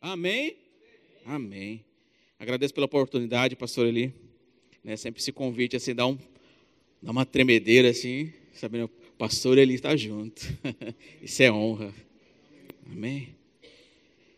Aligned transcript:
Amém? 0.00 0.56
Amém. 1.24 1.84
Agradeço 2.38 2.74
pela 2.74 2.86
oportunidade, 2.86 3.56
pastor 3.56 3.86
Eli. 3.86 4.12
Né, 4.84 4.96
sempre 4.96 5.20
esse 5.20 5.32
convite 5.32 5.74
assim, 5.74 5.94
dá, 5.94 6.06
um, 6.06 6.16
dá 7.02 7.10
uma 7.10 7.26
tremedeira 7.26 7.90
assim, 7.90 8.32
sabendo, 8.52 8.84
o 8.84 9.16
pastor 9.18 9.58
Eli 9.58 9.74
está 9.74 9.96
junto. 9.96 10.42
Isso 11.20 11.42
é 11.42 11.50
honra. 11.50 11.92
Amém. 12.90 13.30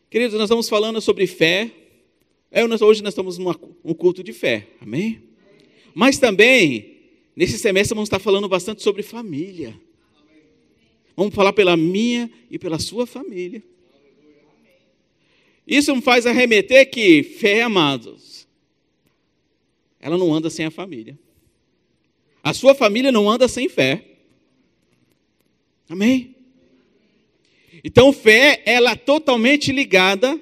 Queridos, 0.08 0.34
nós 0.34 0.44
estamos 0.44 0.68
falando 0.68 1.00
sobre 1.00 1.26
fé. 1.26 1.70
É, 2.50 2.64
hoje 2.64 3.02
nós 3.02 3.12
estamos 3.12 3.36
num 3.36 3.52
culto 3.94 4.22
de 4.22 4.32
fé. 4.32 4.66
Amém? 4.80 5.22
Mas 5.92 6.18
também, 6.18 6.96
nesse 7.36 7.58
semestre, 7.58 7.94
vamos 7.94 8.06
estar 8.06 8.18
falando 8.18 8.48
bastante 8.48 8.82
sobre 8.82 9.02
família. 9.02 9.78
Vamos 11.14 11.34
falar 11.34 11.52
pela 11.52 11.76
minha 11.76 12.30
e 12.50 12.58
pela 12.58 12.78
sua 12.78 13.06
família. 13.06 13.62
Isso 15.68 15.94
me 15.94 16.00
faz 16.00 16.24
arremeter 16.24 16.90
que 16.90 17.22
fé, 17.22 17.60
amados, 17.60 18.48
ela 20.00 20.16
não 20.16 20.32
anda 20.32 20.48
sem 20.48 20.64
a 20.64 20.70
família. 20.70 21.18
A 22.42 22.54
sua 22.54 22.74
família 22.74 23.12
não 23.12 23.28
anda 23.28 23.46
sem 23.46 23.68
fé. 23.68 24.02
Amém? 25.86 26.34
Então, 27.84 28.12
fé, 28.12 28.62
ela 28.64 28.92
é 28.92 28.96
totalmente 28.96 29.70
ligada 29.70 30.40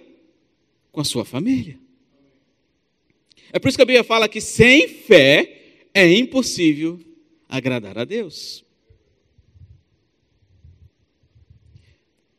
com 0.92 1.00
a 1.00 1.04
sua 1.04 1.24
família. 1.24 1.78
É 3.52 3.58
por 3.58 3.68
isso 3.68 3.76
que 3.76 3.82
a 3.82 3.86
Bíblia 3.86 4.04
fala 4.04 4.28
que 4.28 4.40
sem 4.40 4.88
fé 4.88 5.80
é 5.92 6.12
impossível 6.12 7.00
agradar 7.48 7.98
a 7.98 8.04
Deus. 8.04 8.65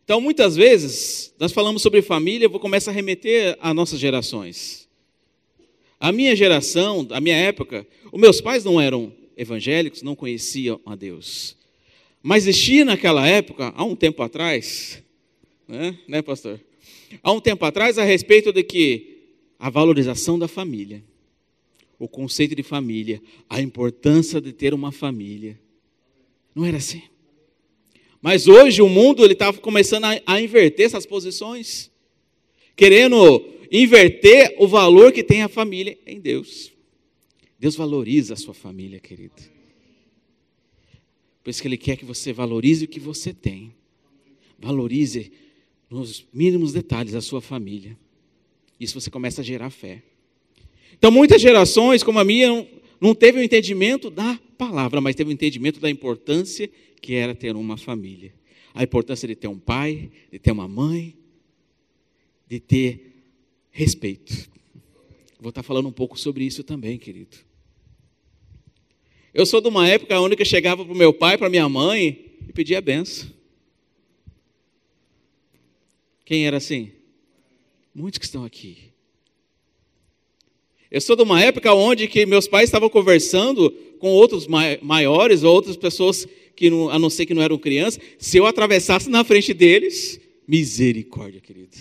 Então, 0.07 0.21
muitas 0.21 0.55
vezes, 0.55 1.33
nós 1.37 1.51
falamos 1.51 1.81
sobre 1.81 2.01
família, 2.01 2.45
eu 2.45 2.49
vou 2.49 2.61
começar 2.61 2.91
a 2.91 2.93
remeter 2.93 3.57
às 3.59 3.75
nossas 3.75 3.99
gerações. 3.99 4.87
A 5.99 6.13
minha 6.13 6.33
geração, 6.33 7.05
a 7.09 7.19
minha 7.19 7.35
época, 7.35 7.85
os 8.09 8.17
meus 8.17 8.39
pais 8.39 8.63
não 8.63 8.79
eram 8.79 9.11
evangélicos, 9.35 10.01
não 10.01 10.15
conheciam 10.15 10.79
a 10.85 10.95
Deus. 10.95 11.57
Mas 12.23 12.47
existia 12.47 12.85
naquela 12.85 13.27
época, 13.27 13.73
há 13.75 13.83
um 13.83 13.97
tempo 13.97 14.23
atrás, 14.23 15.03
né, 15.67 15.99
né 16.07 16.21
pastor? 16.21 16.57
Há 17.21 17.33
um 17.33 17.41
tempo 17.41 17.65
atrás, 17.65 17.97
a 17.97 18.05
respeito 18.05 18.53
de 18.53 18.63
que 18.63 19.23
a 19.59 19.69
valorização 19.69 20.39
da 20.39 20.47
família, 20.47 21.03
o 21.99 22.07
conceito 22.07 22.55
de 22.55 22.63
família, 22.63 23.21
a 23.49 23.59
importância 23.59 24.39
de 24.39 24.53
ter 24.53 24.73
uma 24.73 24.93
família. 24.93 25.59
Não 26.55 26.63
era 26.63 26.77
assim. 26.77 27.03
Mas 28.27 28.45
hoje 28.45 28.81
o 28.81 28.89
mundo 28.89 29.23
ele 29.23 29.31
está 29.31 29.53
começando 29.53 30.03
a, 30.03 30.21
a 30.25 30.41
inverter 30.41 30.85
essas 30.85 31.05
posições, 31.05 31.89
querendo 32.75 33.41
inverter 33.71 34.53
o 34.57 34.67
valor 34.67 35.13
que 35.13 35.23
tem 35.23 35.43
a 35.43 35.47
família 35.47 35.97
em 36.05 36.19
Deus. 36.19 36.73
Deus 37.57 37.73
valoriza 37.73 38.33
a 38.33 38.35
sua 38.35 38.53
família, 38.53 38.99
querido. 38.99 39.33
Por 41.41 41.49
isso 41.49 41.61
que 41.61 41.69
Ele 41.69 41.77
quer 41.77 41.95
que 41.95 42.03
você 42.03 42.33
valorize 42.33 42.83
o 42.83 42.87
que 42.89 42.99
você 42.99 43.33
tem. 43.33 43.73
Valorize 44.59 45.31
nos 45.89 46.25
mínimos 46.33 46.73
detalhes 46.73 47.15
a 47.15 47.21
sua 47.21 47.39
família. 47.39 47.97
Isso 48.77 48.99
você 48.99 49.09
começa 49.09 49.39
a 49.39 49.45
gerar 49.45 49.69
fé. 49.69 50.03
Então, 50.97 51.11
muitas 51.11 51.41
gerações, 51.41 52.03
como 52.03 52.19
a 52.19 52.25
minha, 52.25 52.67
não, 52.99 53.13
teve 53.13 53.39
o 53.39 53.43
entendimento 53.43 54.09
da 54.09 54.39
palavra, 54.57 54.99
mas 54.99 55.15
teve 55.15 55.29
o 55.29 55.33
entendimento 55.33 55.79
da 55.79 55.89
importância 55.89 56.69
que 57.01 57.13
era 57.13 57.35
ter 57.35 57.55
uma 57.55 57.77
família. 57.77 58.33
A 58.73 58.83
importância 58.83 59.27
de 59.27 59.35
ter 59.35 59.47
um 59.47 59.59
pai, 59.59 60.11
de 60.31 60.39
ter 60.39 60.51
uma 60.51 60.67
mãe, 60.67 61.15
de 62.47 62.59
ter 62.59 63.13
respeito. 63.71 64.49
Vou 65.39 65.49
estar 65.49 65.63
falando 65.63 65.87
um 65.87 65.91
pouco 65.91 66.19
sobre 66.19 66.43
isso 66.43 66.63
também, 66.63 66.97
querido. 66.97 67.37
Eu 69.33 69.45
sou 69.45 69.61
de 69.61 69.67
uma 69.67 69.87
época 69.87 70.19
onde 70.19 70.35
eu 70.39 70.45
chegava 70.45 70.83
para 70.83 70.93
o 70.93 70.97
meu 70.97 71.13
pai, 71.13 71.37
para 71.37 71.49
minha 71.49 71.69
mãe 71.69 72.25
e 72.47 72.51
pedia 72.51 72.81
benção. 72.81 73.29
Quem 76.25 76.47
era 76.47 76.57
assim? 76.57 76.91
Muitos 77.93 78.17
que 78.17 78.25
estão 78.25 78.43
aqui. 78.43 78.91
Eu 80.89 81.01
sou 81.01 81.15
de 81.15 81.23
uma 81.23 81.41
época 81.41 81.73
onde 81.73 82.07
que 82.07 82.25
meus 82.25 82.47
pais 82.47 82.69
estavam 82.69 82.89
conversando 82.89 83.71
com 83.99 84.09
outros 84.09 84.47
maiores, 84.81 85.43
ou 85.43 85.53
outras 85.53 85.75
pessoas 85.75 86.27
que 86.55 86.69
não, 86.69 86.89
a 86.89 86.97
não 86.97 87.09
ser 87.09 87.25
que 87.25 87.33
não 87.33 87.41
eram 87.41 87.57
crianças, 87.57 88.01
se 88.17 88.37
eu 88.37 88.45
atravessasse 88.45 89.09
na 89.09 89.23
frente 89.23 89.53
deles, 89.53 90.19
misericórdia, 90.47 91.41
querido. 91.41 91.75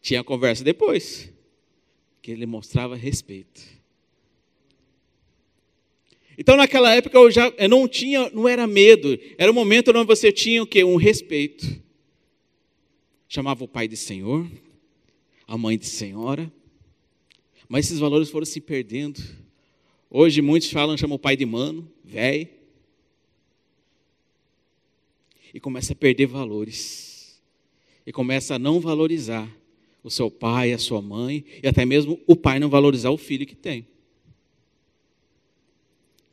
Tinha 0.00 0.24
conversa 0.24 0.64
depois, 0.64 1.30
que 2.22 2.30
ele 2.30 2.46
mostrava 2.46 2.96
respeito. 2.96 3.62
Então 6.36 6.56
naquela 6.56 6.94
época 6.94 7.18
eu 7.18 7.30
já 7.30 7.52
eu 7.58 7.68
não 7.68 7.88
tinha, 7.88 8.30
não 8.30 8.48
era 8.48 8.66
medo, 8.66 9.18
era 9.36 9.50
um 9.50 9.54
momento 9.54 9.90
onde 9.90 10.06
você 10.06 10.30
tinha 10.30 10.62
o 10.62 10.66
que 10.66 10.82
um 10.84 10.96
respeito. 10.96 11.66
Chamava 13.28 13.64
o 13.64 13.68
pai 13.68 13.86
de 13.86 13.96
senhor, 13.96 14.48
a 15.46 15.58
mãe 15.58 15.76
de 15.76 15.86
senhora, 15.86 16.50
mas 17.68 17.86
esses 17.86 17.98
valores 17.98 18.30
foram 18.30 18.46
se 18.46 18.60
perdendo. 18.60 19.20
Hoje 20.10 20.40
muitos 20.40 20.70
falam, 20.70 20.96
chamam 20.96 21.16
o 21.16 21.18
pai 21.18 21.36
de 21.36 21.44
mano, 21.44 21.90
velho. 22.02 22.48
E 25.52 25.60
começa 25.60 25.92
a 25.92 25.96
perder 25.96 26.26
valores. 26.26 27.40
E 28.06 28.12
começa 28.12 28.54
a 28.54 28.58
não 28.58 28.80
valorizar 28.80 29.54
o 30.02 30.10
seu 30.10 30.30
pai, 30.30 30.72
a 30.72 30.78
sua 30.78 31.02
mãe, 31.02 31.44
e 31.62 31.68
até 31.68 31.84
mesmo 31.84 32.18
o 32.26 32.34
pai 32.34 32.58
não 32.58 32.70
valorizar 32.70 33.10
o 33.10 33.18
filho 33.18 33.46
que 33.46 33.56
tem. 33.56 33.86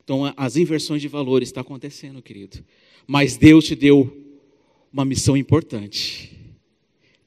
Então, 0.02 0.32
as 0.36 0.56
inversões 0.56 1.02
de 1.02 1.08
valores 1.08 1.48
estão 1.48 1.60
acontecendo, 1.60 2.22
querido. 2.22 2.64
Mas 3.06 3.36
Deus 3.36 3.66
te 3.66 3.74
deu 3.74 4.24
uma 4.92 5.04
missão 5.04 5.36
importante: 5.36 6.32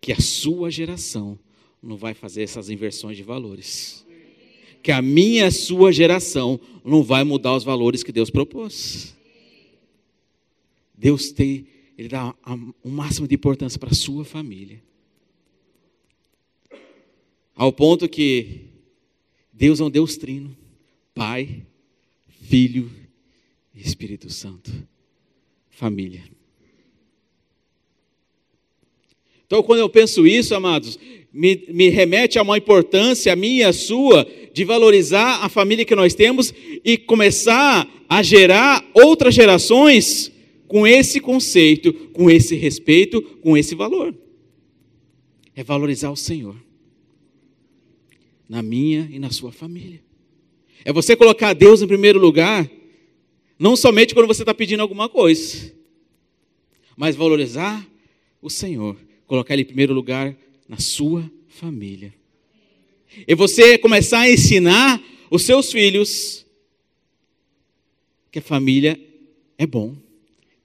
que 0.01 0.11
a 0.11 0.19
sua 0.19 0.71
geração 0.71 1.37
não 1.81 1.95
vai 1.95 2.13
fazer 2.13 2.43
essas 2.43 2.69
inversões 2.69 3.17
de 3.17 3.23
valores. 3.23 4.05
Que 4.81 4.91
a 4.91 5.01
minha 5.01 5.47
a 5.47 5.51
sua 5.51 5.91
geração 5.91 6.59
não 6.83 7.03
vai 7.03 7.23
mudar 7.23 7.55
os 7.55 7.63
valores 7.63 8.03
que 8.03 8.11
Deus 8.11 8.29
propôs. 8.29 9.15
Deus 10.97 11.31
tem, 11.31 11.67
Ele 11.97 12.09
dá 12.09 12.35
o 12.83 12.89
máximo 12.89 13.27
de 13.27 13.35
importância 13.35 13.79
para 13.79 13.91
a 13.91 13.95
sua 13.95 14.25
família. 14.25 14.81
Ao 17.55 17.73
ponto 17.73 18.07
que 18.07 18.67
Deus 19.51 19.79
é 19.79 19.83
um 19.83 19.89
Deus 19.89 20.15
trino, 20.15 20.55
Pai, 21.13 21.65
Filho 22.43 22.89
e 23.73 23.81
Espírito 23.81 24.29
Santo. 24.29 24.71
Família. 25.69 26.23
Então, 29.45 29.63
quando 29.63 29.79
eu 29.79 29.89
penso 29.89 30.27
isso, 30.27 30.53
amados, 30.53 30.99
me, 31.31 31.65
me 31.69 31.89
remete 31.89 32.39
a 32.39 32.41
uma 32.41 32.57
importância, 32.57 33.35
minha 33.35 33.71
sua, 33.71 34.27
de 34.53 34.63
valorizar 34.63 35.43
a 35.43 35.49
família 35.49 35.85
que 35.85 35.95
nós 35.95 36.13
temos 36.13 36.53
e 36.83 36.97
começar 36.97 37.87
a 38.07 38.23
gerar 38.23 38.83
outras 38.93 39.35
gerações 39.35 40.31
com 40.67 40.85
esse 40.85 41.19
conceito, 41.19 41.93
com 41.93 42.29
esse 42.29 42.55
respeito, 42.55 43.21
com 43.41 43.55
esse 43.55 43.75
valor. 43.75 44.15
É 45.55 45.63
valorizar 45.63 46.09
o 46.09 46.15
Senhor 46.15 46.55
na 48.47 48.63
minha 48.63 49.07
e 49.11 49.19
na 49.19 49.29
sua 49.29 49.51
família. 49.51 50.01
É 50.83 50.91
você 50.91 51.15
colocar 51.15 51.53
Deus 51.53 51.81
em 51.81 51.87
primeiro 51.87 52.19
lugar, 52.19 52.69
não 53.57 53.75
somente 53.75 54.13
quando 54.13 54.27
você 54.27 54.41
está 54.41 54.53
pedindo 54.53 54.81
alguma 54.81 55.07
coisa, 55.07 55.71
mas 56.95 57.15
valorizar 57.15 57.85
o 58.41 58.49
Senhor, 58.49 58.97
colocar 59.27 59.53
Ele 59.53 59.61
em 59.63 59.65
primeiro 59.65 59.93
lugar 59.93 60.35
na 60.69 60.77
sua 60.77 61.29
família. 61.47 62.13
E 63.27 63.33
você 63.33 63.75
começar 63.75 64.19
a 64.19 64.29
ensinar 64.29 65.03
os 65.31 65.41
seus 65.41 65.71
filhos 65.71 66.45
que 68.31 68.37
a 68.37 68.41
família 68.41 68.99
é 69.57 69.65
bom. 69.65 69.97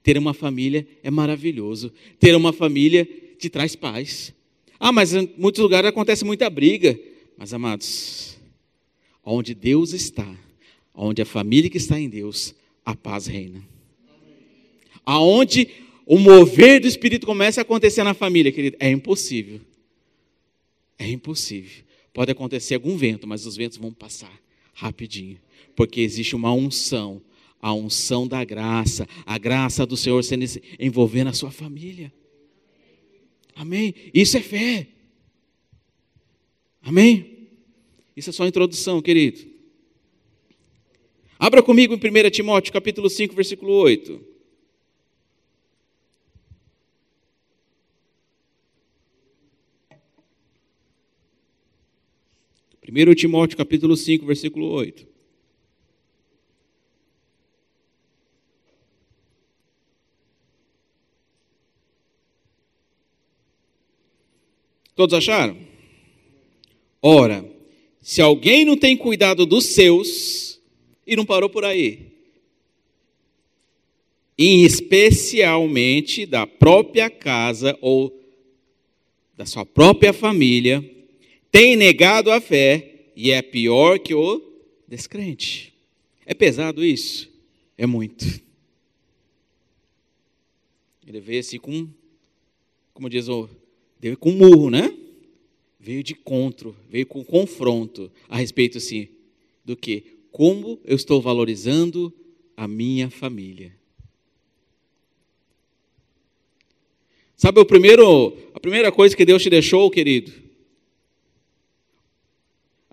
Ter 0.03 0.15
uma 0.19 0.35
família 0.35 0.87
é 1.01 1.09
maravilhoso. 1.09 1.91
Ter 2.19 2.35
uma 2.35 2.53
família 2.53 3.09
te 3.39 3.49
traz 3.49 3.75
paz. 3.75 4.31
Ah, 4.79 4.91
mas 4.91 5.15
em 5.15 5.27
muitos 5.37 5.61
lugares 5.61 5.89
acontece 5.89 6.23
muita 6.23 6.47
briga. 6.51 6.97
Mas, 7.35 7.51
amados, 7.51 8.37
onde 9.23 9.55
Deus 9.55 9.91
está, 9.91 10.37
onde 10.93 11.23
a 11.23 11.25
família 11.25 11.69
que 11.69 11.77
está 11.77 11.99
em 11.99 12.07
Deus, 12.07 12.53
a 12.85 12.95
paz 12.95 13.25
reina. 13.25 13.61
Aonde 15.03 15.67
o 16.05 16.19
mover 16.19 16.79
do 16.79 16.87
Espírito 16.87 17.25
começa 17.25 17.61
a 17.61 17.63
acontecer 17.63 18.03
na 18.03 18.13
família, 18.13 18.51
querido, 18.51 18.77
é 18.79 18.91
impossível. 18.91 19.59
É 20.97 21.09
impossível. 21.09 21.83
Pode 22.13 22.31
acontecer 22.31 22.75
algum 22.75 22.95
vento, 22.95 23.27
mas 23.27 23.45
os 23.45 23.55
ventos 23.55 23.77
vão 23.77 23.91
passar 23.91 24.31
rapidinho, 24.73 25.39
porque 25.75 26.01
existe 26.01 26.35
uma 26.35 26.53
unção, 26.53 27.21
a 27.61 27.73
unção 27.73 28.27
da 28.27 28.43
graça, 28.43 29.07
a 29.25 29.37
graça 29.37 29.85
do 29.85 29.97
Senhor 29.97 30.23
sendo 30.23 30.45
envolvendo 30.79 31.29
a 31.29 31.33
sua 31.33 31.51
família. 31.51 32.13
Amém? 33.55 33.93
Isso 34.13 34.37
é 34.37 34.41
fé. 34.41 34.87
Amém? 36.81 37.47
Isso 38.15 38.29
é 38.29 38.33
só 38.33 38.43
a 38.43 38.47
introdução, 38.47 39.01
querido. 39.01 39.45
Abra 41.39 41.61
comigo 41.63 41.93
em 41.93 41.97
1 41.97 42.29
Timóteo, 42.29 42.71
capítulo 42.71 43.09
5, 43.09 43.33
versículo 43.35 43.73
8. 43.73 44.34
1 52.87 53.15
Timóteo 53.15 53.57
capítulo 53.57 53.97
5, 53.97 54.25
versículo 54.25 54.67
8. 54.67 55.07
Todos 64.95 65.13
acharam? 65.13 65.57
Ora, 67.01 67.43
se 68.01 68.21
alguém 68.21 68.63
não 68.63 68.77
tem 68.77 68.95
cuidado 68.95 69.45
dos 69.45 69.65
seus, 69.65 70.61
e 71.07 71.15
não 71.15 71.25
parou 71.25 71.49
por 71.49 71.65
aí, 71.65 72.13
e 74.37 74.63
especialmente 74.63 76.25
da 76.25 76.45
própria 76.45 77.09
casa 77.09 77.77
ou 77.81 78.15
da 79.35 79.45
sua 79.45 79.65
própria 79.65 80.13
família, 80.13 80.94
tem 81.55 81.77
negado 81.77 82.31
a 82.31 82.41
fé 82.41 83.05
e 83.15 83.31
é 83.31 83.41
pior 83.41 83.97
que 83.97 84.13
o 84.13 84.41
descrente. 84.85 85.73
É 86.25 86.33
pesado 86.33 86.83
isso? 86.83 87.31
É 87.77 87.85
muito. 87.85 88.25
Ele 91.07 91.21
veio 91.21 91.39
assim 91.39 91.57
com, 91.57 91.87
como 92.93 93.09
diz 93.09 93.29
o, 93.29 93.47
veio 94.01 94.17
com 94.17 94.31
murro, 94.31 94.69
né? 94.69 94.93
Veio 95.79 96.03
de 96.03 96.13
contro, 96.13 96.75
veio 96.89 97.05
com 97.05 97.23
confronto 97.23 98.11
a 98.27 98.35
respeito 98.35 98.77
assim 98.77 99.07
do 99.63 99.77
que 99.77 100.17
como 100.33 100.77
eu 100.83 100.97
estou 100.97 101.21
valorizando 101.21 102.13
a 102.57 102.67
minha 102.67 103.09
família. 103.09 103.73
Sabe 107.37 107.61
o 107.61 107.65
primeiro, 107.65 108.37
a 108.53 108.59
primeira 108.59 108.91
coisa 108.91 109.15
que 109.15 109.23
Deus 109.23 109.41
te 109.41 109.49
deixou, 109.49 109.89
querido? 109.89 110.44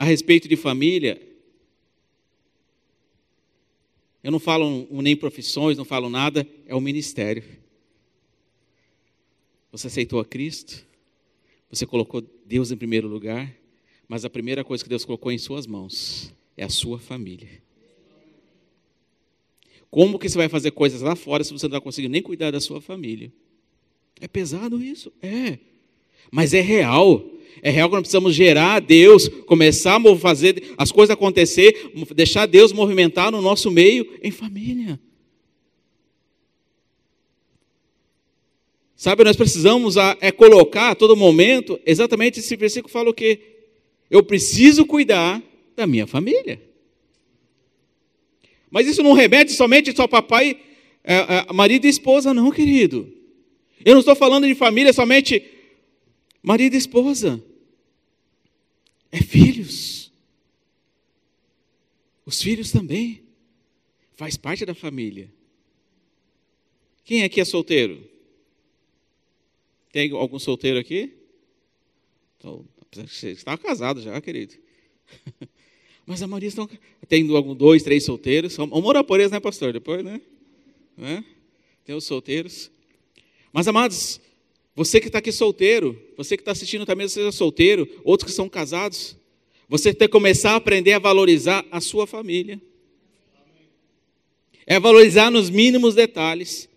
A 0.03 0.05
respeito 0.05 0.49
de 0.49 0.57
família, 0.57 1.23
eu 4.21 4.33
não 4.33 4.41
falo 4.41 4.89
nem 4.91 5.15
profissões, 5.15 5.79
não 5.79 5.85
falo 5.85 6.11
nada, 6.11 6.45
é 6.67 6.75
o 6.75 6.81
ministério. 6.81 7.45
Você 9.71 9.87
aceitou 9.87 10.19
a 10.19 10.25
Cristo, 10.25 10.85
você 11.71 11.87
colocou 11.87 12.21
Deus 12.45 12.73
em 12.73 12.77
primeiro 12.77 13.07
lugar, 13.07 13.55
mas 14.09 14.25
a 14.25 14.31
primeira 14.31 14.65
coisa 14.65 14.83
que 14.83 14.91
Deus 14.91 15.05
colocou 15.05 15.31
em 15.31 15.39
suas 15.39 15.69
mãos 15.69 16.35
é 16.57 16.65
a 16.65 16.69
sua 16.69 16.99
família. 16.99 17.63
Como 19.89 20.19
que 20.19 20.29
você 20.29 20.37
vai 20.37 20.49
fazer 20.49 20.73
coisas 20.73 21.01
lá 21.01 21.15
fora 21.15 21.45
se 21.45 21.53
você 21.53 21.67
não 21.69 21.77
está 21.77 21.81
conseguindo 21.81 22.11
nem 22.11 22.23
cuidar 22.23 22.51
da 22.51 22.59
sua 22.59 22.81
família? 22.81 23.33
É 24.21 24.27
pesado 24.27 24.83
isso? 24.83 25.13
É. 25.23 25.61
Mas 26.29 26.53
é 26.53 26.61
real. 26.61 27.25
É 27.61 27.71
real 27.71 27.89
que 27.89 27.95
nós 27.95 28.03
precisamos 28.03 28.35
gerar 28.35 28.81
Deus, 28.81 29.29
começar 29.47 29.97
a 29.97 30.17
fazer 30.17 30.73
as 30.79 30.91
coisas 30.91 31.13
acontecer, 31.13 31.93
deixar 32.15 32.47
Deus 32.47 32.73
movimentar 32.73 33.31
no 33.31 33.43
nosso 33.43 33.71
meio 33.71 34.09
em 34.23 34.31
família. 34.31 34.99
Sabe, 38.97 39.25
nós 39.25 39.35
precisamos 39.35 39.99
a, 39.99 40.17
é 40.21 40.31
colocar 40.31 40.91
a 40.91 40.95
todo 40.95 41.17
momento, 41.17 41.79
exatamente 41.85 42.39
esse 42.39 42.55
versículo 42.55 42.93
fala 42.93 43.11
o 43.11 43.15
quê? 43.15 43.41
Eu 44.09 44.23
preciso 44.23 44.87
cuidar 44.87 45.43
da 45.75 45.89
minha 45.89 46.07
família. 46.07 46.63
Mas 48.71 48.87
isso 48.87 49.03
não 49.03 49.13
remete 49.13 49.53
somente 49.53 49.95
só 49.95 50.07
papai, 50.07 50.57
é, 51.03 51.15
é, 51.15 51.53
marido 51.53 51.85
e 51.85 51.91
esposa, 51.91 52.33
não, 52.33 52.51
querido. 52.51 53.13
Eu 53.85 53.95
não 53.95 54.01
estou 54.01 54.15
falando 54.15 54.47
de 54.47 54.55
família 54.55 54.93
somente 54.93 55.43
marido 56.43 56.75
e 56.75 56.79
esposa. 56.79 57.43
É 59.11 59.23
filhos. 59.23 60.11
Os 62.25 62.41
filhos 62.41 62.73
também. 62.73 63.23
Faz 64.15 64.37
parte 64.37 64.65
da 64.65 64.75
família. 64.75 65.33
Quem 67.05 67.25
aqui 67.25 67.41
é 67.41 67.45
solteiro? 67.45 68.09
Tem 69.91 70.11
algum 70.13 70.39
solteiro 70.39 70.79
aqui? 70.79 71.13
Então, 72.39 72.65
você 73.07 73.31
está 73.31 73.57
casado 73.59 74.01
já, 74.01 74.21
querido. 74.21 74.55
Mas 76.07 76.23
a 76.23 76.27
maioria 76.27 76.49
estão. 76.49 76.69
Tem 77.09 77.29
algum, 77.35 77.55
dois, 77.55 77.83
três 77.83 78.05
solteiros. 78.05 78.59
Orar 78.59 79.05
por 79.05 79.21
eles, 79.21 79.33
né, 79.33 79.39
pastor? 79.39 79.73
Depois, 79.73 80.05
né? 80.05 80.21
né? 80.97 81.25
Tem 81.85 81.95
os 81.95 82.05
solteiros. 82.05 82.71
Mas, 83.53 83.69
amados, 83.69 84.21
você 84.75 85.01
que 85.01 85.07
está 85.07 85.19
aqui 85.19 85.31
solteiro, 85.31 86.01
você 86.17 86.37
que 86.37 86.41
está 86.41 86.53
assistindo 86.53 86.87
também 86.87 87.07
seja 87.07 87.31
solteiro, 87.31 87.89
outros 88.05 88.31
que 88.31 88.37
são 88.37 88.49
casados, 88.49 89.17
você 89.69 89.93
tem 89.93 90.09
que 90.09 90.13
começar 90.13 90.53
a 90.53 90.57
aprender 90.57 90.93
a 90.93 90.99
valorizar 90.99 91.65
a 91.71 91.81
sua 91.81 92.07
família. 92.07 92.61
É 94.67 94.81
valorizar 94.81 95.31
nos 95.31 95.51
mínimos 95.51 95.95
detalhes. 95.95 96.69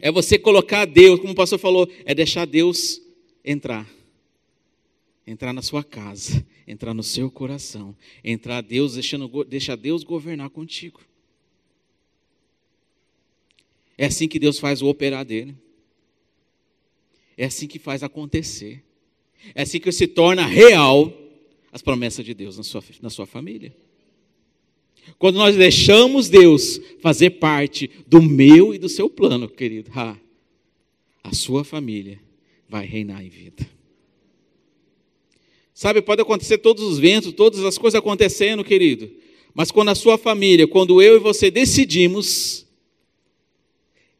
É 0.00 0.12
você 0.12 0.38
colocar 0.38 0.84
Deus, 0.84 1.18
como 1.18 1.32
o 1.32 1.36
pastor 1.36 1.58
falou, 1.58 1.88
é 2.04 2.14
deixar 2.14 2.44
Deus 2.44 3.00
entrar. 3.44 3.88
Entrar 5.26 5.52
na 5.52 5.60
sua 5.60 5.82
casa, 5.82 6.46
entrar 6.66 6.94
no 6.94 7.02
seu 7.02 7.30
coração, 7.30 7.94
entrar 8.22 8.60
Deus, 8.60 8.94
deixando, 8.94 9.44
deixar 9.44 9.76
Deus 9.76 10.04
governar 10.04 10.50
contigo. 10.50 11.00
É 13.96 14.06
assim 14.06 14.28
que 14.28 14.38
Deus 14.38 14.58
faz 14.58 14.80
o 14.80 14.86
operar 14.86 15.24
dele. 15.24 15.54
É 17.38 17.44
assim 17.44 17.68
que 17.68 17.78
faz 17.78 18.02
acontecer. 18.02 18.82
É 19.54 19.62
assim 19.62 19.78
que 19.78 19.92
se 19.92 20.08
torna 20.08 20.44
real 20.44 21.16
as 21.70 21.80
promessas 21.80 22.24
de 22.24 22.34
Deus 22.34 22.56
na 22.56 22.64
sua, 22.64 22.82
na 23.00 23.08
sua 23.08 23.26
família. 23.26 23.74
Quando 25.18 25.36
nós 25.36 25.56
deixamos 25.56 26.28
Deus 26.28 26.80
fazer 27.00 27.30
parte 27.30 27.88
do 28.08 28.20
meu 28.20 28.74
e 28.74 28.78
do 28.78 28.88
seu 28.88 29.08
plano, 29.08 29.48
querido, 29.48 29.90
ah, 29.94 30.16
a 31.22 31.32
sua 31.32 31.62
família 31.62 32.20
vai 32.68 32.84
reinar 32.84 33.24
em 33.24 33.28
vida. 33.28 33.66
Sabe, 35.72 36.02
pode 36.02 36.20
acontecer 36.20 36.58
todos 36.58 36.82
os 36.82 36.98
ventos, 36.98 37.32
todas 37.32 37.64
as 37.64 37.78
coisas 37.78 37.96
acontecendo, 37.96 38.64
querido, 38.64 39.08
mas 39.54 39.70
quando 39.70 39.90
a 39.90 39.94
sua 39.94 40.18
família, 40.18 40.66
quando 40.66 41.00
eu 41.00 41.16
e 41.16 41.20
você 41.20 41.52
decidimos, 41.52 42.66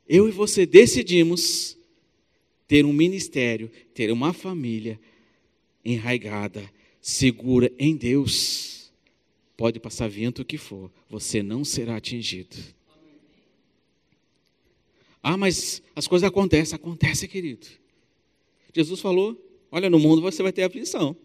eu 0.09 0.28
e 0.28 0.31
você 0.31 0.64
decidimos 0.64 1.77
ter 2.69 2.85
um 2.85 2.93
ministério, 2.93 3.71
ter 3.95 4.13
uma 4.13 4.35
família 4.35 5.01
enraigada, 5.83 6.71
segura 7.01 7.73
em 7.79 7.97
Deus, 7.97 8.93
pode 9.57 9.81
passar 9.81 10.09
vento 10.09 10.43
o 10.43 10.45
que 10.45 10.59
for, 10.59 10.93
você 11.09 11.43
não 11.43 11.65
será 11.65 11.97
atingido. 11.97 12.57
Ah, 15.23 15.37
mas 15.37 15.83
as 15.97 16.07
coisas 16.07 16.29
acontecem, 16.29 16.77
acontece, 16.77 17.27
querido. 17.27 17.67
Jesus 18.75 19.01
falou: 19.01 19.37
olha, 19.73 19.91
no 19.91 19.99
mundo 19.99 20.21
você 20.21 20.43
vai 20.43 20.53
ter 20.53 20.63
aflição. 20.63 21.17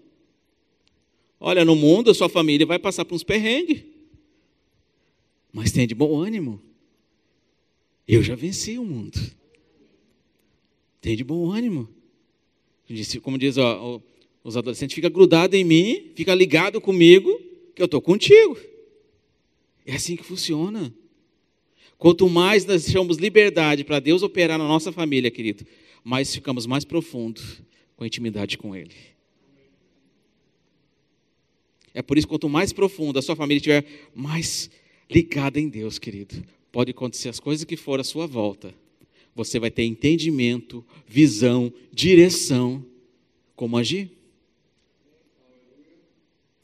Olha, 1.40 1.66
no 1.66 1.76
mundo 1.76 2.10
a 2.10 2.14
sua 2.14 2.30
família 2.30 2.66
vai 2.66 2.80
passar 2.80 3.04
por 3.04 3.16
uns 3.16 3.24
perrengues. 3.24 3.84
Mas 5.52 5.72
tem 5.72 5.86
de 5.86 5.94
bom 5.94 6.18
ânimo. 6.20 6.62
Eu 8.08 8.24
já 8.24 8.34
venci 8.34 8.80
o 8.80 8.86
mundo. 8.86 9.20
Tem 11.04 11.18
de 11.18 11.24
bom 11.26 11.52
ânimo. 11.52 11.90
Como 13.22 13.38
diz 13.38 13.58
ó, 13.58 14.02
os 14.42 14.56
adolescentes, 14.56 14.96
fica 14.96 15.10
grudado 15.10 15.54
em 15.54 15.62
mim, 15.66 16.14
fica 16.16 16.34
ligado 16.34 16.80
comigo, 16.80 17.30
que 17.76 17.82
eu 17.82 17.88
estou 17.88 18.02
contigo. 18.02 18.58
É 19.86 19.96
assim 19.96 20.16
que 20.16 20.24
funciona. 20.24 20.96
Quanto 21.98 22.30
mais 22.30 22.64
nós 22.64 22.86
deixamos 22.86 23.18
liberdade 23.18 23.84
para 23.84 24.00
Deus 24.00 24.24
operar 24.24 24.58
na 24.58 24.66
nossa 24.66 24.94
família, 24.94 25.30
querido, 25.30 25.66
mais 26.06 26.34
ficamos 26.34 26.66
mais 26.66 26.86
profundo 26.86 27.42
com 27.98 28.06
a 28.06 28.08
intimidade 28.08 28.58
com 28.58 28.74
Ele. 28.74 28.96
É 31.94 32.02
por 32.02 32.18
isso, 32.18 32.30
quanto 32.30 32.48
mais 32.48 32.72
profunda 32.72 33.20
a 33.20 33.22
sua 33.22 33.36
família 33.36 33.58
estiver, 33.58 33.86
mais 34.16 34.72
ligada 35.12 35.60
em 35.60 35.68
Deus, 35.68 36.00
querido. 36.00 36.42
Pode 36.72 36.92
acontecer 36.92 37.28
as 37.28 37.42
coisas 37.42 37.66
que 37.66 37.76
for 37.76 38.00
à 38.00 38.06
sua 38.06 38.26
volta, 38.26 38.74
você 39.36 39.60
vai 39.60 39.72
ter 39.72 39.84
entendimento, 39.84 40.86
visão, 41.08 41.74
direção, 41.92 42.86
como 43.56 43.78
agir. 43.78 44.12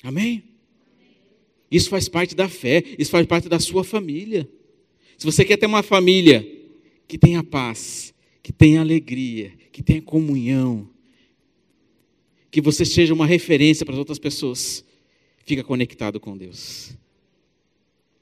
Amém? 0.04 0.44
Isso 1.72 1.90
faz 1.90 2.08
parte 2.08 2.36
da 2.36 2.50
fé, 2.50 2.84
isso 2.98 3.12
faz 3.12 3.26
parte 3.26 3.50
da 3.50 3.60
sua 3.60 3.84
família. 3.84 4.50
Se 5.18 5.26
você 5.26 5.44
quer 5.44 5.58
ter 5.58 5.66
uma 5.66 5.84
família 5.84 6.48
que 7.08 7.18
tenha 7.18 7.44
paz, 7.44 8.14
que 8.42 8.52
tenha 8.52 8.82
alegria, 8.82 9.52
que 9.72 9.84
tenha 9.84 10.02
comunhão, 10.02 10.90
que 12.52 12.62
você 12.62 12.86
seja 12.86 13.14
uma 13.14 13.26
referência 13.26 13.86
para 13.86 13.94
as 13.94 14.00
outras 14.00 14.20
pessoas. 14.20 14.84
Fica 15.46 15.64
conectado 15.64 16.20
com 16.20 16.38
Deus. 16.38 16.98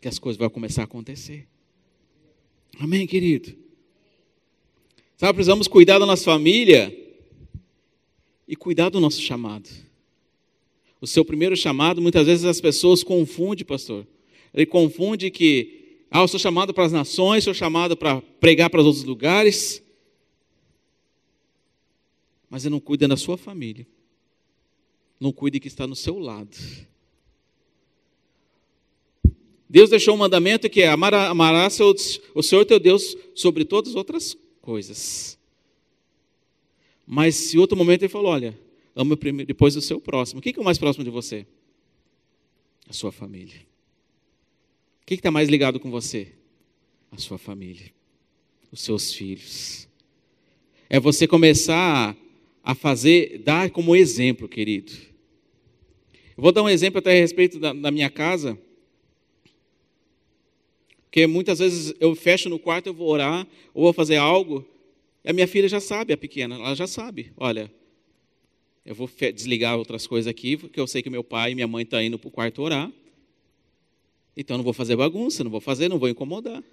Que 0.01 0.07
as 0.07 0.19
coisas 0.19 0.37
vão 0.37 0.49
começar 0.49 0.81
a 0.81 0.85
acontecer. 0.85 1.47
Amém, 2.79 3.07
querido? 3.07 3.66
Sabe, 5.17 5.33
precisamos 5.33 5.67
cuidar 5.67 5.97
da 5.97 6.05
nossa 6.05 6.23
família 6.23 6.95
e 8.47 8.55
cuidar 8.55 8.89
do 8.89 8.99
nosso 8.99 9.19
chamado. 9.19 9.67
O 11.01 11.07
seu 11.07 11.25
primeiro 11.25 11.57
chamado, 11.57 11.99
muitas 11.99 12.27
vezes 12.27 12.45
as 12.45 12.61
pessoas 12.61 13.03
confundem, 13.03 13.65
pastor. 13.65 14.05
Ele 14.53 14.67
confunde 14.67 15.31
que, 15.31 16.03
ah, 16.11 16.21
eu 16.21 16.27
sou 16.27 16.39
chamado 16.39 16.71
para 16.71 16.85
as 16.85 16.91
nações, 16.91 17.43
sou 17.43 17.53
chamado 17.53 17.97
para 17.97 18.21
pregar 18.39 18.69
para 18.69 18.79
os 18.79 18.85
outros 18.85 19.03
lugares, 19.03 19.83
mas 22.47 22.63
ele 22.63 22.73
não 22.73 22.79
cuida 22.79 23.07
da 23.07 23.17
sua 23.17 23.37
família. 23.37 23.87
Não 25.19 25.31
cuide 25.31 25.59
que 25.59 25.67
está 25.67 25.87
no 25.87 25.95
seu 25.95 26.19
lado. 26.19 26.55
Deus 29.67 29.89
deixou 29.89 30.13
um 30.13 30.19
mandamento 30.19 30.69
que 30.69 30.83
é 30.83 30.89
amar, 30.89 31.11
amarás 31.15 31.79
o 31.79 32.43
Senhor 32.43 32.65
teu 32.65 32.79
Deus 32.79 33.17
sobre 33.33 33.65
todas 33.65 33.89
as 33.89 33.95
outras 33.95 34.33
coisas. 34.33 34.46
Mas 37.05 37.35
se 37.35 37.57
outro 37.57 37.77
momento 37.77 38.01
ele 38.01 38.09
falou, 38.09 38.31
olha, 38.31 38.57
ama 38.95 39.15
primeiro, 39.15 39.47
depois 39.47 39.75
o 39.75 39.81
seu 39.81 40.01
próximo. 40.01 40.39
O 40.39 40.41
que 40.41 40.57
é 40.57 40.61
o 40.61 40.65
mais 40.65 40.77
próximo 40.77 41.05
de 41.05 41.09
você? 41.09 41.45
A 42.89 42.93
sua 42.93 43.11
família. 43.11 43.65
O 45.01 45.05
que 45.05 45.13
está 45.13 45.31
mais 45.31 45.47
ligado 45.47 45.79
com 45.79 45.89
você? 45.89 46.33
A 47.11 47.17
sua 47.17 47.37
família. 47.37 47.93
Os 48.71 48.81
seus 48.81 49.13
filhos. 49.13 49.87
É 50.89 50.99
você 50.99 51.25
começar 51.27 52.15
a 52.61 52.75
fazer, 52.75 53.37
dar 53.39 53.69
como 53.69 53.95
exemplo, 53.95 54.49
querido. 54.49 54.91
Eu 56.35 56.43
vou 56.43 56.51
dar 56.51 56.61
um 56.61 56.69
exemplo 56.69 56.99
até 56.99 57.11
a 57.11 57.21
respeito 57.21 57.59
da, 57.59 57.71
da 57.71 57.89
minha 57.89 58.09
casa. 58.09 58.59
Porque 61.17 61.25
muitas 61.25 61.57
vezes 61.57 61.95
eu 61.99 62.13
fecho 62.13 62.47
no 62.47 62.59
quarto, 62.59 62.85
eu 62.85 62.93
vou 62.93 63.09
orar, 63.09 63.47
ou 63.73 63.85
vou 63.85 63.91
fazer 63.91 64.17
algo, 64.17 64.63
e 65.25 65.31
a 65.31 65.33
minha 65.33 65.47
filha 65.47 65.67
já 65.67 65.79
sabe, 65.79 66.13
a 66.13 66.17
pequena, 66.17 66.53
ela 66.53 66.75
já 66.75 66.85
sabe. 66.85 67.31
Olha, 67.35 67.71
eu 68.85 68.93
vou 68.93 69.09
desligar 69.33 69.79
outras 69.79 70.05
coisas 70.05 70.29
aqui, 70.29 70.55
porque 70.55 70.79
eu 70.79 70.85
sei 70.85 71.01
que 71.01 71.09
meu 71.09 71.23
pai 71.23 71.53
e 71.53 71.55
minha 71.55 71.67
mãe 71.67 71.81
estão 71.81 71.97
tá 71.97 72.03
indo 72.03 72.19
para 72.19 72.27
o 72.27 72.31
quarto 72.31 72.61
orar. 72.61 72.91
Então 74.37 74.57
não 74.57 74.63
vou 74.63 74.73
fazer 74.73 74.95
bagunça, 74.95 75.43
não 75.43 75.49
vou 75.49 75.59
fazer, 75.59 75.89
não 75.89 75.97
vou 75.97 76.07
incomodar. 76.07 76.63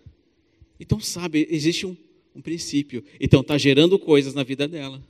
Então, 0.79 1.01
sabe, 1.01 1.49
existe 1.49 1.87
um, 1.87 1.97
um 2.37 2.43
princípio. 2.43 3.03
Então 3.19 3.41
está 3.41 3.57
gerando 3.57 3.99
coisas 3.99 4.35
na 4.35 4.43
vida 4.43 4.69
dela. 4.69 5.03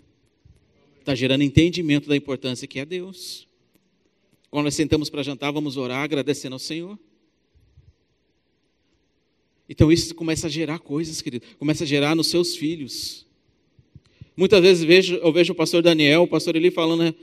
Está 1.00 1.12
gerando 1.12 1.42
entendimento 1.42 2.08
da 2.08 2.14
importância 2.14 2.68
que 2.68 2.78
é 2.78 2.84
Deus. 2.84 3.48
Quando 4.48 4.66
nós 4.66 4.76
sentamos 4.76 5.10
para 5.10 5.24
jantar, 5.24 5.50
vamos 5.50 5.76
orar 5.76 6.04
agradecendo 6.04 6.54
ao 6.54 6.60
Senhor. 6.60 6.96
Então 9.68 9.90
isso 9.90 10.14
começa 10.14 10.46
a 10.46 10.50
gerar 10.50 10.78
coisas, 10.78 11.22
querido. 11.22 11.46
Começa 11.58 11.84
a 11.84 11.86
gerar 11.86 12.14
nos 12.14 12.28
seus 12.28 12.56
filhos. 12.56 13.26
Muitas 14.36 14.60
vezes 14.60 14.84
vejo, 14.84 15.14
eu 15.16 15.32
vejo 15.32 15.52
o 15.52 15.56
pastor 15.56 15.82
Daniel, 15.82 16.22
o 16.22 16.28
pastor 16.28 16.56
Eli 16.56 16.70
falando 16.70 17.04
né, 17.04 17.14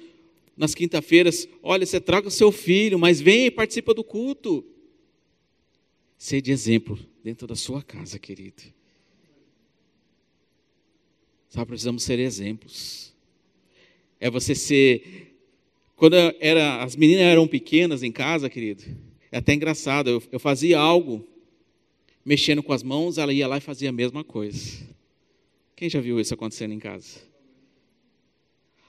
nas 0.56 0.74
quinta-feiras: 0.74 1.48
olha, 1.62 1.86
você 1.86 2.00
traga 2.00 2.28
o 2.28 2.32
seu 2.32 2.52
filho, 2.52 2.98
mas 2.98 3.22
vem 3.22 3.48
e 3.48 3.52
participa 3.52 3.94
do 3.94 4.04
culto. 4.04 4.66
Ser 6.18 6.42
de 6.42 6.52
exemplo 6.52 7.00
dentro 7.24 7.48
da 7.48 7.56
sua 7.56 7.82
casa, 7.82 8.18
querido. 8.18 8.64
Sabe, 11.50 11.68
precisamos 11.68 12.04
ser 12.04 12.20
exemplos. 12.20 13.14
É 14.20 14.30
você 14.30 14.56
ser. 14.56 15.36
Quando 15.96 16.16
era, 16.40 16.82
as 16.82 16.96
meninas 16.96 17.24
eram 17.24 17.48
pequenas 17.48 18.04
em 18.04 18.12
casa, 18.12 18.50
querido, 18.50 18.84
é 19.32 19.38
até 19.38 19.54
engraçado. 19.54 20.10
Eu, 20.10 20.24
eu 20.32 20.40
fazia 20.40 20.80
algo 20.80 21.28
mexendo 22.26 22.62
com 22.62 22.74
as 22.74 22.84
mãos, 22.84 23.18
ela 23.18 23.34
ia 23.34 23.48
lá 23.48 23.58
e 23.58 23.62
fazia 23.62 23.90
a 23.90 23.94
mesma 23.94 24.24
coisa. 24.24 24.80
Quem 25.76 25.90
já 25.90 26.00
viu 26.00 26.20
isso 26.20 26.34
acontecendo 26.34 26.74
em 26.74 26.80
casa? 26.80 27.20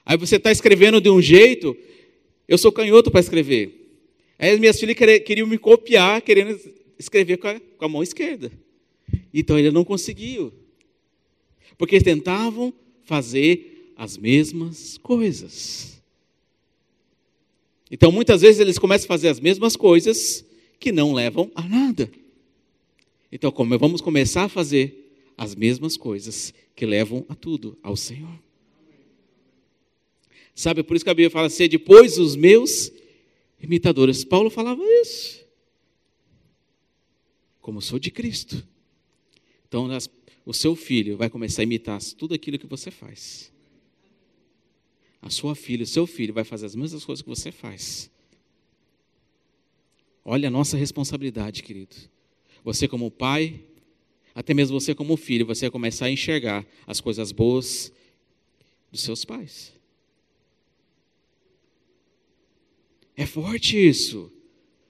Aí 0.05 0.17
você 0.17 0.35
está 0.35 0.51
escrevendo 0.51 0.99
de 0.99 1.09
um 1.09 1.21
jeito, 1.21 1.75
eu 2.47 2.57
sou 2.57 2.71
canhoto 2.71 3.09
para 3.09 3.21
escrever. 3.21 3.83
Aí 4.37 4.51
as 4.51 4.59
minhas 4.59 4.79
filhas 4.79 4.97
queriam 5.25 5.47
me 5.47 5.57
copiar, 5.57 6.21
querendo 6.21 6.59
escrever 6.99 7.37
com 7.37 7.47
a, 7.47 7.59
com 7.59 7.85
a 7.85 7.89
mão 7.89 8.03
esquerda. 8.03 8.51
Então 9.33 9.57
ele 9.57 9.71
não 9.71 9.83
conseguiu. 9.83 10.53
Porque 11.77 11.99
tentavam 12.01 12.73
fazer 13.03 13.93
as 13.95 14.17
mesmas 14.17 14.97
coisas. 14.97 16.01
Então 17.89 18.11
muitas 18.11 18.41
vezes 18.41 18.59
eles 18.59 18.77
começam 18.77 19.05
a 19.05 19.07
fazer 19.07 19.29
as 19.29 19.39
mesmas 19.39 19.75
coisas 19.75 20.45
que 20.79 20.91
não 20.91 21.13
levam 21.13 21.51
a 21.55 21.61
nada. 21.61 22.09
Então, 23.35 23.51
vamos 23.79 23.99
começar 23.99 24.43
a 24.43 24.47
fazer 24.47 25.11
as 25.35 25.55
mesmas 25.55 25.97
coisas 25.97 26.53
que 26.75 26.85
levam 26.85 27.25
a 27.27 27.33
tudo 27.33 27.75
ao 27.81 27.97
Senhor. 27.97 28.39
Sabe, 30.53 30.83
por 30.83 30.95
isso 30.95 31.03
que 31.03 31.09
a 31.09 31.15
Bíblia 31.15 31.31
fala 31.31 31.49
ser 31.49 31.67
depois 31.67 32.19
os 32.19 32.35
meus 32.35 32.91
imitadores. 33.59 34.23
Paulo 34.23 34.51
falava 34.51 34.83
isso. 35.01 35.43
Como 37.59 37.81
sou 37.81 37.97
de 37.97 38.11
Cristo. 38.11 38.63
Então, 39.67 39.89
o 40.45 40.53
seu 40.53 40.75
filho 40.75 41.17
vai 41.17 41.27
começar 41.27 41.63
a 41.63 41.65
imitar 41.65 41.99
tudo 42.15 42.35
aquilo 42.35 42.59
que 42.59 42.67
você 42.67 42.91
faz. 42.91 43.51
A 45.19 45.31
sua 45.31 45.55
filha, 45.55 45.81
o 45.81 45.87
seu 45.87 46.05
filho 46.05 46.35
vai 46.35 46.43
fazer 46.43 46.67
as 46.67 46.75
mesmas 46.75 47.03
coisas 47.03 47.23
que 47.23 47.29
você 47.29 47.51
faz. 47.51 48.11
Olha 50.23 50.49
a 50.49 50.51
nossa 50.51 50.77
responsabilidade, 50.77 51.63
querido. 51.63 51.95
Você, 52.63 52.87
como 52.87 53.11
pai, 53.11 53.59
até 54.33 54.53
mesmo 54.53 54.79
você, 54.79 54.95
como 54.95 55.17
filho, 55.17 55.45
você 55.45 55.65
vai 55.65 55.71
começar 55.71 56.05
a 56.05 56.11
enxergar 56.11 56.65
as 56.87 56.99
coisas 57.01 57.31
boas 57.31 57.91
dos 58.91 59.01
seus 59.01 59.25
pais. 59.25 59.73
É 63.15 63.25
forte 63.25 63.77
isso. 63.77 64.31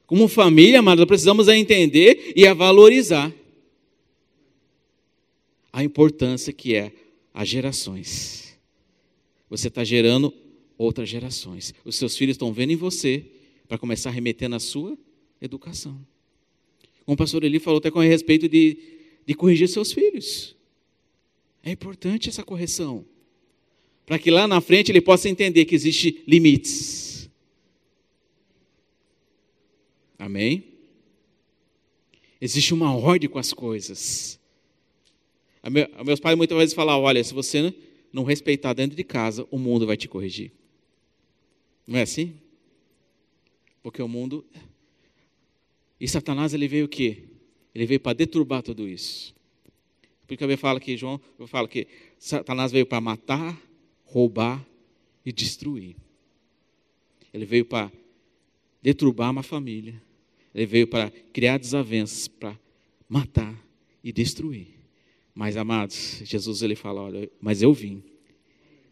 Como 0.06 0.28
família, 0.28 0.80
amado, 0.80 1.06
precisamos 1.08 1.48
entender 1.48 2.34
e 2.36 2.46
a 2.46 2.54
valorizar 2.54 3.34
a 5.72 5.84
importância 5.84 6.54
que 6.54 6.76
é 6.76 6.94
as 7.34 7.50
gerações. 7.50 8.58
Você 9.50 9.68
está 9.68 9.84
gerando 9.84 10.34
outras 10.78 11.10
gerações. 11.10 11.74
Os 11.84 11.96
seus 11.96 12.16
filhos 12.16 12.36
estão 12.36 12.54
vendo 12.54 12.72
em 12.72 12.76
você 12.76 13.26
para 13.68 13.78
começar 13.78 14.10
a 14.10 14.14
remeter 14.14 14.48
na 14.48 14.60
sua 14.60 14.98
educação. 15.42 16.00
Como 17.06 17.16
o 17.16 17.18
pastor 17.18 17.44
Eli 17.44 17.60
falou 17.60 17.80
até 17.80 17.92
com 17.92 18.00
respeito 18.00 18.48
de, 18.48 18.78
de 19.26 19.34
corrigir 19.34 19.68
seus 19.68 19.92
filhos. 19.92 20.56
É 21.64 21.72
importante 21.72 22.30
essa 22.30 22.44
correção. 22.44 23.06
Para 24.06 24.20
que 24.20 24.30
lá 24.30 24.48
na 24.48 24.60
frente 24.60 24.92
ele 24.92 25.02
possa 25.02 25.30
entender 25.30 25.66
que 25.66 25.76
existem 25.76 26.22
limites. 26.28 27.30
Amém? 30.18 30.74
Existe 32.40 32.74
uma 32.74 32.96
ordem 32.96 33.30
com 33.30 33.40
as 33.40 33.54
coisas. 33.54 34.40
A 35.62 35.70
meu, 35.70 35.88
a 35.96 36.04
meus 36.04 36.20
pais 36.20 36.36
muitas 36.36 36.58
vezes 36.58 36.74
falam: 36.74 37.02
olha, 37.02 37.24
se 37.24 37.34
você 37.34 37.74
não 38.12 38.24
respeitar 38.24 38.74
dentro 38.74 38.96
de 38.98 39.04
casa, 39.04 39.48
o 39.50 39.58
mundo 39.58 39.88
vai 39.88 39.96
te 39.96 40.10
corrigir. 40.10 40.52
Não 41.88 41.98
é 41.98 42.02
assim? 42.02 42.36
Porque 43.82 44.02
o 44.02 44.08
mundo 44.08 44.46
e 46.04 46.08
Satanás 46.10 46.54
ele 46.54 46.68
veio 46.68 46.84
o 46.84 46.90
quê? 46.90 47.24
Ele 47.74 47.86
veio 47.86 48.00
para 48.02 48.12
deturbar 48.12 48.62
tudo 48.62 48.90
isso. 48.90 49.34
Por 50.28 50.34
isso 50.34 50.38
que 50.38 50.44
eu 50.44 50.58
falo 50.58 50.78
que 50.78 50.98
João, 50.98 51.18
eu 51.40 51.48
falo 51.48 51.66
que 51.66 51.88
Satanás 52.20 52.74
veio 52.74 52.86
para 52.86 53.00
matar, 53.00 53.58
roubar 54.04 54.68
e 55.26 55.32
destruir. 55.32 55.96
Ele 57.34 57.46
veio 57.46 57.64
para 57.64 57.90
deturbar 58.82 59.32
uma 59.32 59.44
família. 59.44 60.04
Ele 60.54 60.66
veio 60.66 60.88
para 60.88 61.10
criar 61.32 61.58
desavenças, 61.58 62.28
para 62.28 62.60
matar 63.08 63.58
e 64.04 64.12
destruir. 64.12 64.78
Mas 65.34 65.56
amados, 65.56 66.22
Jesus 66.26 66.62
ele 66.64 66.76
fala, 66.76 67.02
olha, 67.02 67.32
mas 67.40 67.62
eu 67.62 67.74
vim. 67.74 68.04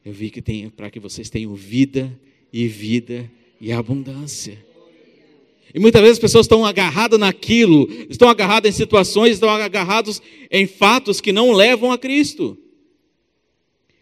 Eu 0.06 0.14
vim 0.14 0.30
que 0.30 0.42
tem 0.42 0.70
para 0.70 0.90
que 0.90 0.98
vocês 0.98 1.30
tenham 1.30 1.54
vida 1.56 2.18
e 2.54 2.70
vida 2.70 3.30
e 3.60 3.70
abundância. 3.74 4.71
E 5.74 5.80
muitas 5.80 6.02
vezes 6.02 6.18
as 6.18 6.22
pessoas 6.22 6.46
estão 6.46 6.66
agarradas 6.66 7.20
naquilo, 7.20 7.88
estão 8.10 8.28
agarradas 8.30 8.74
em 8.74 8.78
situações, 8.78 9.34
estão 9.34 9.50
agarrados 9.50 10.22
em 10.50 10.68
fatos 10.68 11.22
que 11.22 11.32
não 11.32 11.52
levam 11.52 11.92
a 11.92 11.98
Cristo. 11.98 12.58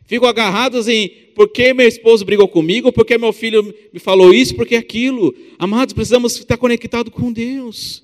Ficam 0.06 0.28
agarrados 0.28 0.88
em 0.88 1.10
por 1.36 1.50
que 1.50 1.72
meu 1.74 1.88
esposo 1.88 2.26
brigou 2.26 2.48
comigo, 2.48 2.92
por 2.92 3.06
que 3.06 3.18
meu 3.18 3.32
filho 3.32 3.64
me 3.94 4.00
falou 4.00 4.34
isso, 4.34 4.56
por 4.56 4.66
que 4.66 4.76
aquilo. 4.76 5.36
Amados, 5.60 5.94
precisamos 5.94 6.36
estar 6.36 6.58
conectados 6.58 7.14
com 7.14 7.32
Deus. 7.32 8.04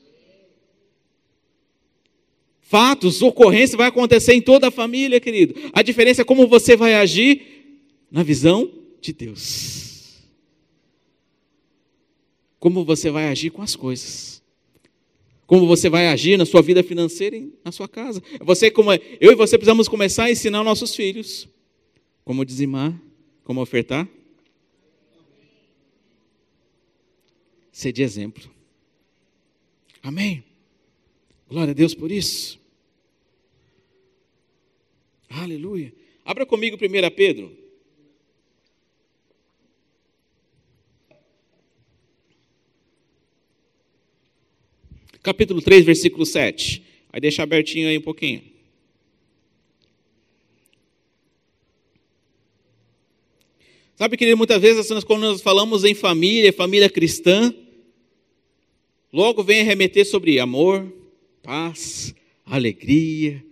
Fatos, 2.61 3.21
ocorrência 3.21 3.77
vai 3.77 3.87
acontecer 3.87 4.33
em 4.33 4.41
toda 4.41 4.67
a 4.67 4.71
família, 4.71 5.19
querido. 5.19 5.55
A 5.73 5.81
diferença 5.81 6.21
é 6.21 6.25
como 6.25 6.47
você 6.47 6.75
vai 6.75 6.93
agir 6.93 7.41
na 8.11 8.21
visão 8.21 8.71
de 9.01 9.11
Deus. 9.11 9.84
Como 12.65 12.83
você 12.83 13.11
vai 13.11 13.27
agir 13.27 13.51
com 13.51 13.61
as 13.61 13.75
coisas. 13.75 14.41
Como 15.45 15.67
você 15.67 15.87
vai 15.87 16.07
agir 16.07 16.35
na 16.35 16.47
sua 16.47 16.63
vida 16.63 16.81
financeira 16.81 17.37
e 17.37 17.53
na 17.63 17.71
sua 17.71 17.87
casa. 17.87 18.23
Você, 18.41 18.71
como 18.71 18.91
eu 18.91 19.31
e 19.31 19.35
você 19.35 19.55
precisamos 19.55 19.87
começar 19.87 20.23
a 20.23 20.31
ensinar 20.31 20.63
nossos 20.63 20.95
filhos 20.95 21.47
como 22.23 22.43
dizimar, 22.43 22.99
como 23.43 23.61
ofertar. 23.61 24.09
Ser 27.71 27.91
de 27.91 28.01
exemplo. 28.01 28.49
Amém. 30.01 30.43
Glória 31.47 31.69
a 31.69 31.75
Deus 31.75 31.93
por 31.93 32.11
isso. 32.11 32.59
Aleluia. 35.29 35.93
Abra 36.25 36.47
comigo 36.47 36.77
1 36.77 37.15
Pedro. 37.15 37.64
Capítulo 45.25 45.59
3, 45.59 45.83
versículo 45.83 46.23
7. 46.23 46.83
Vai 47.11 47.19
deixar 47.19 47.41
abertinho 47.41 47.89
aí 47.89 47.97
um 47.97 48.01
pouquinho. 48.01 48.43
Sabe, 53.95 54.17
querido, 54.17 54.37
muitas 54.37 54.61
vezes 54.61 55.03
quando 55.03 55.21
nós 55.21 55.41
falamos 55.41 55.83
em 55.83 55.95
família, 55.95 56.53
família 56.53 56.87
cristã, 56.91 57.51
logo 59.11 59.41
vem 59.41 59.63
remeter 59.63 60.05
sobre 60.05 60.39
amor, 60.39 60.93
paz, 61.41 62.13
alegria, 62.45 63.43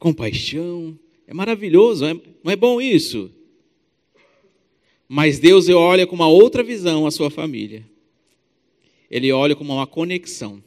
compaixão. 0.00 0.98
É 1.28 1.32
maravilhoso, 1.32 2.04
não 2.42 2.50
é 2.50 2.56
bom 2.56 2.80
isso? 2.80 3.30
Mas 5.06 5.38
Deus 5.38 5.68
olha 5.68 6.08
com 6.08 6.16
uma 6.16 6.28
outra 6.28 6.64
visão 6.64 7.06
a 7.06 7.10
sua 7.12 7.30
família. 7.30 7.88
Ele 9.08 9.30
olha 9.30 9.54
como 9.54 9.72
uma 9.72 9.86
conexão. 9.86 10.60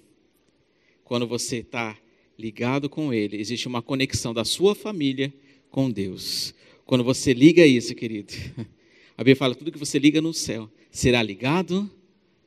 Quando 1.14 1.28
você 1.28 1.58
está 1.58 1.96
ligado 2.40 2.90
com 2.90 3.14
Ele, 3.14 3.40
existe 3.40 3.68
uma 3.68 3.84
conexão 3.84 4.34
da 4.34 4.44
sua 4.44 4.74
família 4.74 5.32
com 5.70 5.92
Deus. 5.92 6.56
Quando 6.88 7.04
você 7.04 7.36
liga 7.36 7.64
isso, 7.64 7.94
querido, 7.94 8.34
a 9.16 9.22
Bíblia 9.22 9.36
fala: 9.36 9.54
tudo 9.54 9.72
que 9.72 9.78
você 9.78 10.00
liga 10.00 10.20
no 10.20 10.34
céu 10.34 10.68
será 10.90 11.22
ligado 11.22 11.88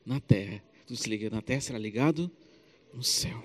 na 0.05 0.19
terra. 0.19 0.61
Tudo 0.85 0.97
que 0.97 1.01
se 1.01 1.09
liga 1.09 1.29
na 1.29 1.41
terra 1.41 1.61
será 1.61 1.79
ligado 1.79 2.29
no 2.93 3.01
céu. 3.01 3.41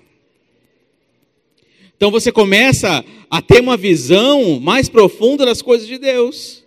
Então 1.95 2.11
você 2.11 2.29
começa 2.29 3.05
a 3.29 3.41
ter 3.41 3.61
uma 3.61 3.77
visão 3.77 4.59
mais 4.59 4.89
profunda 4.89 5.45
das 5.45 5.61
coisas 5.61 5.87
de 5.87 5.97
Deus. 5.97 6.65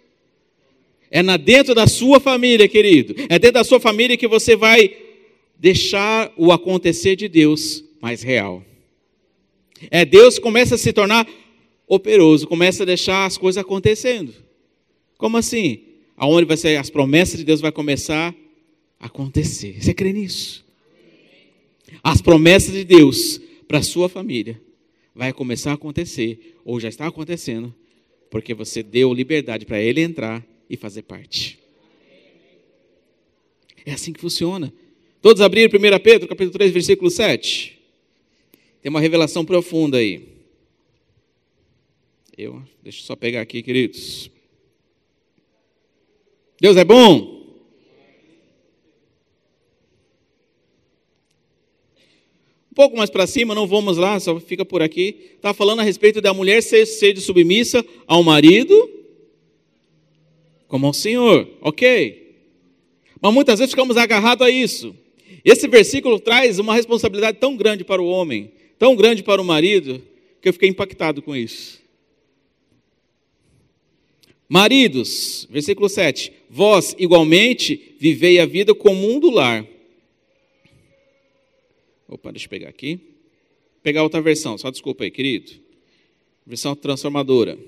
É 1.11 1.23
na 1.23 1.37
dentro 1.37 1.75
da 1.75 1.87
sua 1.87 2.19
família, 2.19 2.67
querido. 2.67 3.17
É 3.29 3.39
dentro 3.39 3.53
da 3.53 3.65
sua 3.65 3.79
família 3.79 4.17
que 4.17 4.27
você 4.27 4.57
vai 4.57 4.97
deixar 5.59 6.33
o 6.39 6.51
acontecer 6.53 7.17
de 7.17 7.29
Deus 7.29 7.85
mais 8.07 8.23
real. 8.23 8.65
É 9.91 10.05
Deus 10.05 10.39
começa 10.39 10.77
a 10.77 10.79
se 10.79 10.93
tornar 10.93 11.29
operoso, 11.89 12.47
começa 12.47 12.85
a 12.85 12.87
deixar 12.87 13.27
as 13.27 13.37
coisas 13.37 13.61
acontecendo. 13.61 14.33
Como 15.19 15.37
assim? 15.37 15.83
Aonde 16.17 16.47
vai 16.47 16.57
ser 16.57 16.77
as 16.77 16.89
promessas 16.89 17.37
de 17.37 17.45
Deus 17.45 17.61
vai 17.61 17.73
começar 17.73 18.33
a 19.01 19.07
acontecer. 19.07 19.83
Você 19.83 19.93
crê 19.93 20.13
nisso? 20.13 20.65
As 22.01 22.23
promessas 22.23 22.73
de 22.73 22.85
Deus 22.85 23.41
para 23.67 23.83
sua 23.83 24.09
família 24.09 24.63
vai 25.13 25.33
começar 25.33 25.73
a 25.73 25.75
acontecer, 25.75 26.59
ou 26.65 26.79
já 26.79 26.89
está 26.89 27.09
acontecendo, 27.09 27.75
porque 28.31 28.55
você 28.55 28.85
deu 28.85 29.13
liberdade 29.13 29.67
para 29.67 29.81
ele 29.81 30.01
entrar 30.01 30.47
e 30.71 30.77
fazer 30.77 31.03
parte. 31.03 31.59
É 33.85 33.91
assim 33.91 34.13
que 34.13 34.21
funciona. 34.21 34.73
Todos 35.21 35.43
abriram 35.43 35.77
1 35.77 35.99
Pedro, 35.99 36.29
capítulo 36.29 36.53
3, 36.53 36.71
versículo 36.71 37.11
7. 37.11 37.76
Tem 38.87 38.90
uma 38.92 39.01
revelação 39.01 39.44
profunda 39.44 39.99
aí. 39.99 40.29
Eu, 42.38 42.62
deixa 42.81 43.01
eu 43.01 43.05
só 43.05 43.16
pegar 43.16 43.40
aqui, 43.40 43.61
queridos. 43.61 44.31
Deus 46.61 46.77
é 46.77 46.85
bom. 46.85 47.35
pouco 52.77 52.96
mais 52.96 53.11
para 53.11 53.27
cima, 53.27 53.57
não 53.57 53.66
vamos 53.66 53.96
lá, 53.96 54.20
só 54.20 54.38
fica 54.38 54.64
por 54.64 54.81
aqui. 54.81 55.33
Está 55.35 55.53
falando 55.53 55.81
a 55.81 55.83
respeito 55.83 56.20
da 56.20 56.33
mulher 56.33 56.62
ser, 56.62 56.87
ser 56.87 57.18
submissa 57.18 57.85
ao 58.07 58.22
marido 58.22 58.88
como 60.68 60.87
ao 60.87 60.92
Senhor, 60.92 61.49
ok? 61.61 62.37
Mas 63.20 63.35
muitas 63.35 63.59
vezes 63.59 63.72
ficamos 63.72 63.96
agarrados 63.96 64.46
a 64.46 64.49
isso. 64.49 64.94
Esse 65.44 65.66
versículo 65.66 66.20
traz 66.20 66.61
uma 66.61 66.72
responsabilidade 66.72 67.38
tão 67.38 67.57
grande 67.57 67.83
para 67.83 68.01
o 68.01 68.07
homem, 68.07 68.53
tão 68.79 68.95
grande 68.97 69.23
para 69.23 69.41
o 69.41 69.45
marido, 69.45 70.03
que 70.41 70.49
eu 70.49 70.53
fiquei 70.53 70.69
impactado 70.69 71.23
com 71.23 71.35
isso. 71.35 71.81
Maridos, 74.49 75.47
versículo 75.51 75.89
7. 75.89 76.33
Vós, 76.49 76.95
igualmente, 76.99 77.97
vivei 77.99 78.39
a 78.39 78.47
vida 78.47 78.75
comum 78.75 79.19
do 79.19 79.31
lar 79.31 79.67
Opa, 82.09 82.31
deixa 82.31 82.47
eu 82.47 82.51
pegar 82.51 82.69
aqui. 82.69 82.95
Vou 82.97 83.83
pegar 83.83 84.03
outra 84.03 84.21
versão, 84.21 84.57
só 84.57 84.71
desculpa 84.71 85.05
aí, 85.05 85.11
querido. 85.11 85.53
Versão 86.47 86.77
transformadora. 86.77 87.59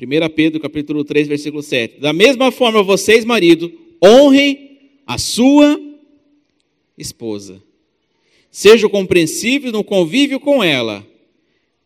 1 0.00 0.28
Pedro 0.34 0.60
capítulo 0.60 1.04
3, 1.04 1.26
versículo 1.26 1.62
7. 1.62 1.98
Da 1.98 2.12
mesma 2.12 2.52
forma, 2.52 2.82
vocês, 2.82 3.24
marido, 3.24 3.72
honrem 4.02 4.78
a 5.06 5.18
sua 5.18 5.80
esposa. 6.96 7.62
Sejam 8.50 8.88
compreensíveis 8.88 9.72
no 9.72 9.84
convívio 9.84 10.40
com 10.40 10.62
ela, 10.62 11.06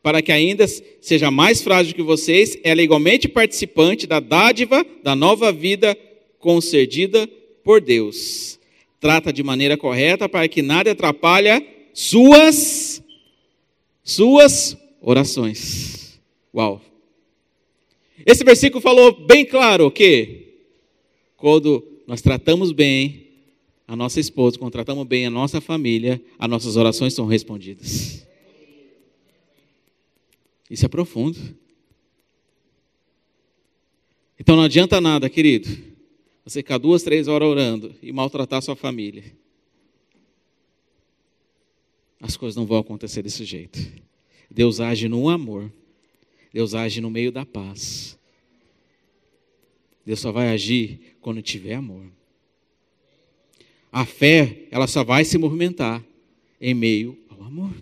para 0.02 0.22
que 0.22 0.32
ainda 0.32 0.66
seja 1.00 1.30
mais 1.30 1.62
frágil 1.62 1.94
que 1.94 2.02
vocês, 2.02 2.58
ela 2.62 2.80
é 2.80 2.84
igualmente 2.84 3.28
participante 3.28 4.06
da 4.06 4.20
dádiva 4.20 4.84
da 5.02 5.14
nova 5.14 5.52
vida 5.52 5.96
concedida 6.38 7.28
por 7.62 7.80
Deus. 7.80 8.58
Trata 8.98 9.32
de 9.32 9.42
maneira 9.42 9.76
correta 9.76 10.28
para 10.28 10.46
que 10.48 10.62
nada 10.62 10.90
atrapalhe 10.92 11.66
suas 11.92 13.02
suas 14.02 14.76
orações. 15.00 16.20
Uau. 16.54 16.80
Esse 18.26 18.44
versículo 18.44 18.80
falou 18.80 19.12
bem 19.12 19.44
claro 19.44 19.90
que 19.90 20.48
quando 21.36 21.86
nós 22.06 22.20
tratamos 22.20 22.72
bem 22.72 23.29
a 23.90 23.96
nossa 23.96 24.20
esposa, 24.20 24.56
quando 24.56 24.70
tratamos 24.70 25.04
bem 25.04 25.26
a 25.26 25.30
nossa 25.30 25.60
família, 25.60 26.22
as 26.38 26.48
nossas 26.48 26.76
orações 26.76 27.12
são 27.12 27.26
respondidas. 27.26 28.24
Isso 30.70 30.86
é 30.86 30.88
profundo. 30.88 31.36
Então 34.38 34.54
não 34.54 34.62
adianta 34.62 35.00
nada, 35.00 35.28
querido 35.28 35.68
você 36.44 36.60
ficar 36.60 36.78
duas, 36.78 37.02
três 37.02 37.26
horas 37.26 37.48
orando 37.48 37.94
e 38.00 38.12
maltratar 38.12 38.62
sua 38.62 38.76
família. 38.76 39.24
As 42.20 42.36
coisas 42.36 42.56
não 42.56 42.66
vão 42.66 42.78
acontecer 42.78 43.22
desse 43.22 43.44
jeito. 43.44 43.78
Deus 44.48 44.78
age 44.78 45.08
no 45.08 45.28
amor. 45.28 45.72
Deus 46.52 46.74
age 46.74 47.00
no 47.00 47.10
meio 47.10 47.32
da 47.32 47.44
paz. 47.44 48.16
Deus 50.06 50.20
só 50.20 50.30
vai 50.30 50.48
agir 50.48 51.16
quando 51.20 51.42
tiver 51.42 51.74
amor. 51.74 52.06
A 53.92 54.06
fé, 54.06 54.66
ela 54.70 54.86
só 54.86 55.02
vai 55.02 55.24
se 55.24 55.36
movimentar 55.36 56.04
em 56.60 56.74
meio 56.74 57.18
ao 57.28 57.42
amor. 57.42 57.72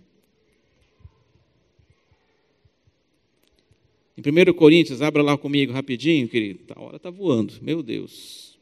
Em 4.16 4.20
1 4.20 4.52
Coríntios, 4.54 5.02
abra 5.02 5.22
lá 5.22 5.36
comigo 5.36 5.72
rapidinho, 5.72 6.28
querido. 6.28 6.60
A 6.74 6.80
hora 6.80 6.96
está 6.96 7.10
voando, 7.10 7.54
meu 7.60 7.82
Deus. 7.82 8.58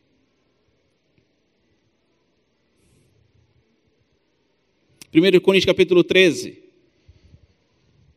1 5.15 5.41
Coríntios 5.41 5.65
capítulo 5.65 6.05
13, 6.05 6.59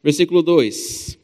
versículo 0.03 0.41
2. 0.41 1.17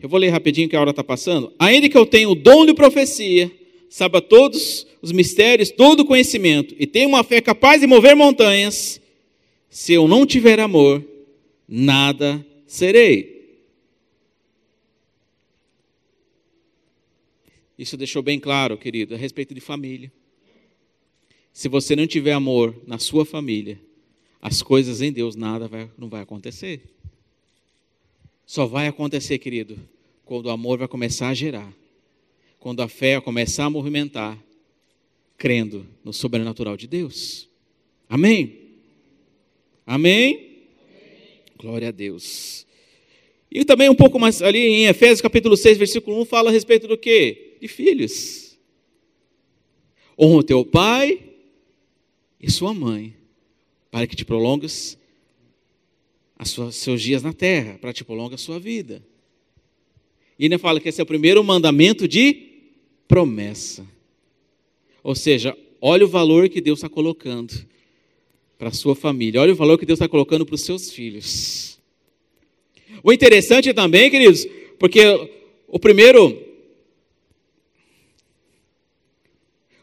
Eu 0.00 0.08
vou 0.08 0.20
ler 0.20 0.28
rapidinho 0.28 0.68
que 0.68 0.76
a 0.76 0.80
hora 0.80 0.90
está 0.90 1.02
passando. 1.02 1.52
Ainda 1.58 1.88
que 1.88 1.96
eu 1.96 2.06
tenha 2.06 2.28
o 2.28 2.34
dom 2.34 2.66
de 2.66 2.74
profecia, 2.74 3.50
saiba 3.88 4.20
todos 4.20 4.86
os 5.00 5.12
mistérios, 5.12 5.70
todo 5.70 6.00
o 6.00 6.04
conhecimento, 6.04 6.74
e 6.78 6.86
tenha 6.86 7.08
uma 7.08 7.24
fé 7.24 7.40
capaz 7.40 7.80
de 7.80 7.86
mover 7.86 8.14
montanhas, 8.14 9.00
se 9.68 9.92
eu 9.92 10.08
não 10.08 10.26
tiver 10.26 10.58
amor, 10.60 11.04
nada 11.68 12.44
serei. 12.66 13.36
Isso 17.78 17.96
deixou 17.96 18.22
bem 18.22 18.40
claro, 18.40 18.78
querido, 18.78 19.14
a 19.14 19.18
respeito 19.18 19.54
de 19.54 19.60
família. 19.60 20.10
Se 21.52 21.68
você 21.68 21.94
não 21.94 22.06
tiver 22.06 22.32
amor 22.32 22.74
na 22.86 22.98
sua 22.98 23.24
família, 23.24 23.80
as 24.40 24.62
coisas 24.62 25.02
em 25.02 25.12
Deus 25.12 25.36
nada 25.36 25.68
vai, 25.68 25.90
não 25.98 26.08
vai 26.08 26.22
acontecer. 26.22 26.82
Só 28.46 28.64
vai 28.66 28.86
acontecer, 28.86 29.38
querido, 29.38 29.78
quando 30.24 30.46
o 30.46 30.50
amor 30.50 30.78
vai 30.78 30.88
começar 30.88 31.28
a 31.28 31.34
gerar, 31.34 31.72
quando 32.66 32.82
a 32.82 32.88
fé 32.88 33.20
começar 33.20 33.66
a 33.66 33.70
movimentar, 33.70 34.36
crendo 35.38 35.86
no 36.02 36.12
sobrenatural 36.12 36.76
de 36.76 36.88
Deus. 36.88 37.48
Amém? 38.08 38.58
Amém? 39.86 40.34
Amém? 40.34 40.62
Glória 41.56 41.86
a 41.86 41.90
Deus. 41.92 42.66
E 43.48 43.64
também 43.64 43.88
um 43.88 43.94
pouco 43.94 44.18
mais 44.18 44.42
ali 44.42 44.58
em 44.58 44.86
Efésios 44.86 45.20
capítulo 45.20 45.56
6, 45.56 45.78
versículo 45.78 46.20
1, 46.22 46.24
fala 46.24 46.50
a 46.50 46.52
respeito 46.52 46.88
do 46.88 46.98
quê? 46.98 47.56
De 47.60 47.68
filhos. 47.68 48.58
Honra 50.18 50.38
o 50.38 50.42
teu 50.42 50.64
pai 50.64 51.20
e 52.40 52.50
sua 52.50 52.74
mãe, 52.74 53.14
para 53.92 54.08
que 54.08 54.16
te 54.16 54.24
prolongues 54.24 54.98
os 56.36 56.74
seus 56.74 57.00
dias 57.00 57.22
na 57.22 57.32
terra, 57.32 57.78
para 57.78 57.92
que 57.92 57.98
te 57.98 58.04
prolongue 58.04 58.34
a 58.34 58.38
sua 58.38 58.58
vida. 58.58 59.04
E 60.36 60.46
ainda 60.46 60.58
fala 60.58 60.80
que 60.80 60.88
esse 60.88 61.00
é 61.00 61.04
o 61.04 61.06
primeiro 61.06 61.44
mandamento 61.44 62.08
de 62.08 62.45
promessa. 63.06 63.86
Ou 65.02 65.14
seja, 65.14 65.56
olha 65.80 66.04
o 66.04 66.08
valor 66.08 66.48
que 66.48 66.60
Deus 66.60 66.78
está 66.78 66.88
colocando 66.88 67.54
para 68.58 68.68
a 68.68 68.72
sua 68.72 68.94
família, 68.96 69.40
olha 69.40 69.52
o 69.52 69.56
valor 69.56 69.78
que 69.78 69.86
Deus 69.86 69.98
está 69.98 70.08
colocando 70.08 70.44
para 70.44 70.54
os 70.54 70.62
seus 70.62 70.90
filhos. 70.90 71.78
O 73.02 73.12
interessante 73.12 73.72
também, 73.72 74.10
queridos, 74.10 74.46
porque 74.78 75.00
o 75.68 75.78
primeiro. 75.78 76.44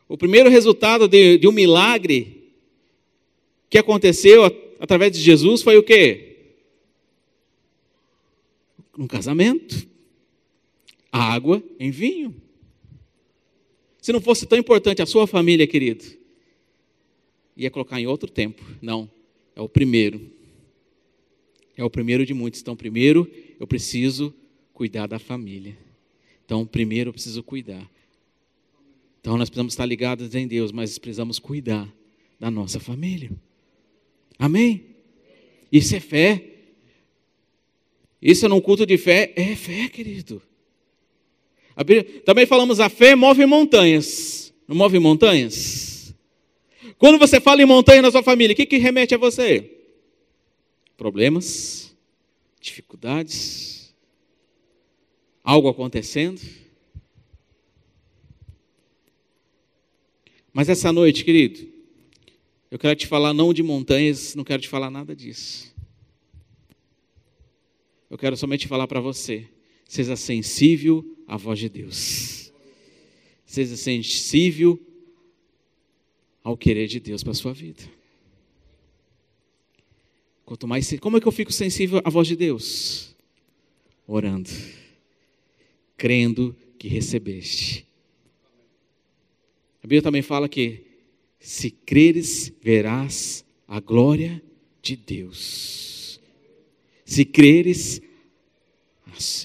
O 0.07 0.17
primeiro 0.17 0.49
resultado 0.49 1.07
de, 1.07 1.37
de 1.37 1.47
um 1.47 1.51
milagre 1.51 2.51
que 3.69 3.77
aconteceu 3.77 4.43
através 4.79 5.11
de 5.11 5.19
Jesus 5.19 5.61
foi 5.61 5.77
o 5.77 5.83
quê? 5.83 6.35
Um 8.97 9.07
casamento 9.07 9.87
água 11.13 11.63
em 11.79 11.91
vinho. 11.91 12.42
Se 14.03 14.11
não 14.11 14.19
fosse 14.19 14.45
tão 14.45 14.57
importante 14.57 15.01
a 15.01 15.05
sua 15.05 15.25
família, 15.25 15.65
querido, 15.65 16.03
ia 17.55 17.71
colocar 17.71 18.01
em 18.01 18.05
outro 18.05 18.29
tempo. 18.29 18.61
Não, 18.81 19.09
é 19.55 19.61
o 19.61 19.69
primeiro. 19.69 20.29
É 21.77 21.85
o 21.85 21.89
primeiro 21.89 22.25
de 22.25 22.33
muitos. 22.33 22.59
Então, 22.59 22.75
primeiro 22.75 23.31
eu 23.57 23.65
preciso 23.65 24.35
cuidar 24.73 25.07
da 25.07 25.19
família. 25.19 25.77
Então, 26.43 26.65
primeiro 26.65 27.11
eu 27.11 27.13
preciso 27.13 27.41
cuidar. 27.41 27.89
Então, 29.21 29.37
nós 29.37 29.49
precisamos 29.49 29.71
estar 29.71 29.85
ligados 29.85 30.35
em 30.35 30.49
Deus, 30.49 30.73
mas 30.73 30.97
precisamos 30.97 31.39
cuidar 31.39 31.89
da 32.37 32.51
nossa 32.51 32.81
família. 32.81 33.31
Amém? 34.37 34.83
Isso 35.71 35.95
é 35.95 36.01
fé. 36.01 36.55
Isso 38.21 38.45
é 38.45 38.49
num 38.49 38.59
culto 38.59 38.85
de 38.85 38.97
fé, 38.97 39.31
é 39.37 39.55
fé, 39.55 39.87
querido. 39.87 40.41
Também 42.25 42.45
falamos 42.45 42.79
a 42.79 42.89
fé 42.89 43.15
move 43.15 43.45
montanhas. 43.45 44.53
Não 44.67 44.75
move 44.75 44.99
montanhas? 44.99 46.13
Quando 46.97 47.17
você 47.17 47.39
fala 47.39 47.61
em 47.61 47.65
montanha 47.65 48.01
na 48.01 48.11
sua 48.11 48.23
família, 48.23 48.53
o 48.53 48.55
que, 48.55 48.65
que 48.65 48.77
remete 48.77 49.13
a 49.15 49.17
você? 49.17 49.69
Problemas, 50.95 51.95
dificuldades, 52.61 53.93
algo 55.43 55.67
acontecendo. 55.67 56.41
Mas 60.53 60.69
essa 60.69 60.93
noite, 60.93 61.25
querido, 61.25 61.67
eu 62.69 62.79
quero 62.79 62.95
te 62.95 63.07
falar 63.07 63.33
não 63.33 63.53
de 63.53 63.63
montanhas, 63.63 64.35
não 64.35 64.43
quero 64.43 64.61
te 64.61 64.69
falar 64.69 64.89
nada 64.89 65.15
disso. 65.15 65.73
Eu 68.09 68.17
quero 68.17 68.37
somente 68.37 68.67
falar 68.67 68.87
para 68.87 69.01
você, 69.01 69.47
seja 69.85 70.15
sensível 70.15 71.03
a 71.33 71.37
voz 71.37 71.57
de 71.57 71.67
Deus. 71.67 72.53
Seja 73.43 73.75
sensível 73.75 74.79
ao 76.43 76.55
querer 76.55 76.85
de 76.85 76.99
Deus 76.99 77.23
para 77.23 77.31
a 77.31 77.35
sua 77.35 77.51
vida. 77.51 77.81
Quanto 80.45 80.67
mais, 80.67 80.93
como 80.99 81.17
é 81.17 81.19
que 81.19 81.27
eu 81.27 81.31
fico 81.31 81.51
sensível 81.51 81.99
à 82.05 82.09
voz 82.11 82.27
de 82.27 82.35
Deus? 82.35 83.15
Orando, 84.05 84.51
crendo 85.97 86.55
que 86.77 86.87
recebeste. 86.87 87.87
A 89.81 89.87
Bíblia 89.87 90.03
também 90.03 90.21
fala 90.21 90.47
que 90.47 90.85
se 91.39 91.71
creres, 91.71 92.53
verás 92.61 93.43
a 93.67 93.79
glória 93.79 94.39
de 94.83 94.95
Deus. 94.95 96.21
Se 97.03 97.25
creres, 97.25 97.99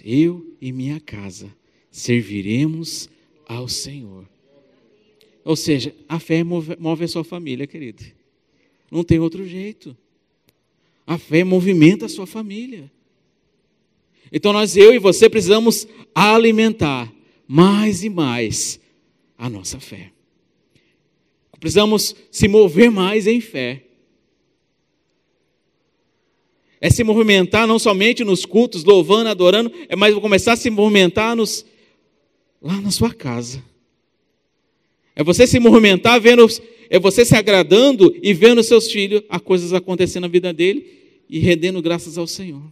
eu 0.05 0.55
e 0.61 0.71
minha 0.71 1.01
casa 1.01 1.57
serviremos 1.91 3.09
ao 3.47 3.69
Senhor. 3.69 4.29
Ou 5.45 5.57
seja, 5.57 5.95
a 6.09 6.19
fé 6.19 6.45
move, 6.45 6.77
move 6.79 7.05
a 7.05 7.09
sua 7.09 7.25
família, 7.25 7.67
querido. 7.67 8.05
Não 8.91 9.03
tem 9.03 9.19
outro 9.19 9.47
jeito. 9.47 9.97
A 11.07 11.17
fé 11.17 11.43
movimenta 11.43 12.07
a 12.07 12.09
sua 12.09 12.27
família. 12.27 12.91
Então 14.31 14.53
nós, 14.53 14.77
eu 14.77 14.93
e 14.93 14.99
você, 14.99 15.29
precisamos 15.29 15.89
alimentar 16.15 17.11
mais 17.47 18.05
e 18.05 18.11
mais 18.11 18.79
a 19.39 19.49
nossa 19.49 19.81
fé. 19.81 20.13
Precisamos 21.59 22.15
se 22.31 22.47
mover 22.47 22.91
mais 22.91 23.27
em 23.27 23.41
fé. 23.41 23.85
É 26.81 26.91
se 26.91 27.03
movimentar 27.03 27.67
não 27.67 27.79
somente 27.79 28.23
nos 28.23 28.45
cultos, 28.45 28.85
louvando, 28.85 29.31
adorando, 29.31 29.73
é 29.89 29.97
mais 29.97 30.15
começar 30.15 30.53
a 30.53 30.57
se 30.57 30.71
movimentar 30.71 31.35
nos, 31.35 31.65
lá 32.61 32.81
na 32.81 32.91
sua 32.91 33.13
casa. 33.13 33.63
É 35.15 35.25
você 35.25 35.47
se 35.47 35.59
movimentar, 35.59 36.21
vendo, 36.21 36.47
é 36.89 36.99
você 36.99 37.25
se 37.25 37.35
agradando 37.35 38.15
e 38.23 38.33
vendo 38.33 38.63
seus 38.63 38.91
filhos, 38.91 39.23
as 39.29 39.41
coisas 39.41 39.73
acontecendo 39.73 40.23
na 40.23 40.29
vida 40.29 40.53
dele 40.53 40.87
e 41.29 41.39
rendendo 41.39 41.83
graças 41.83 42.17
ao 42.17 42.27
Senhor. 42.27 42.63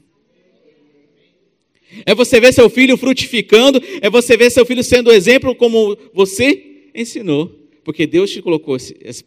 É 2.04 2.14
você 2.14 2.40
ver 2.40 2.52
seu 2.52 2.68
filho 2.68 2.96
frutificando, 2.96 3.80
é 4.00 4.10
você 4.10 4.36
ver 4.36 4.50
seu 4.50 4.66
filho 4.66 4.82
sendo 4.82 5.12
exemplo 5.12 5.54
como 5.54 5.96
você 6.12 6.90
ensinou, 6.94 7.52
porque 7.84 8.06
Deus 8.06 8.30
te 8.30 8.42
colocou 8.42 8.76
esse, 8.76 8.96
esse, 9.00 9.24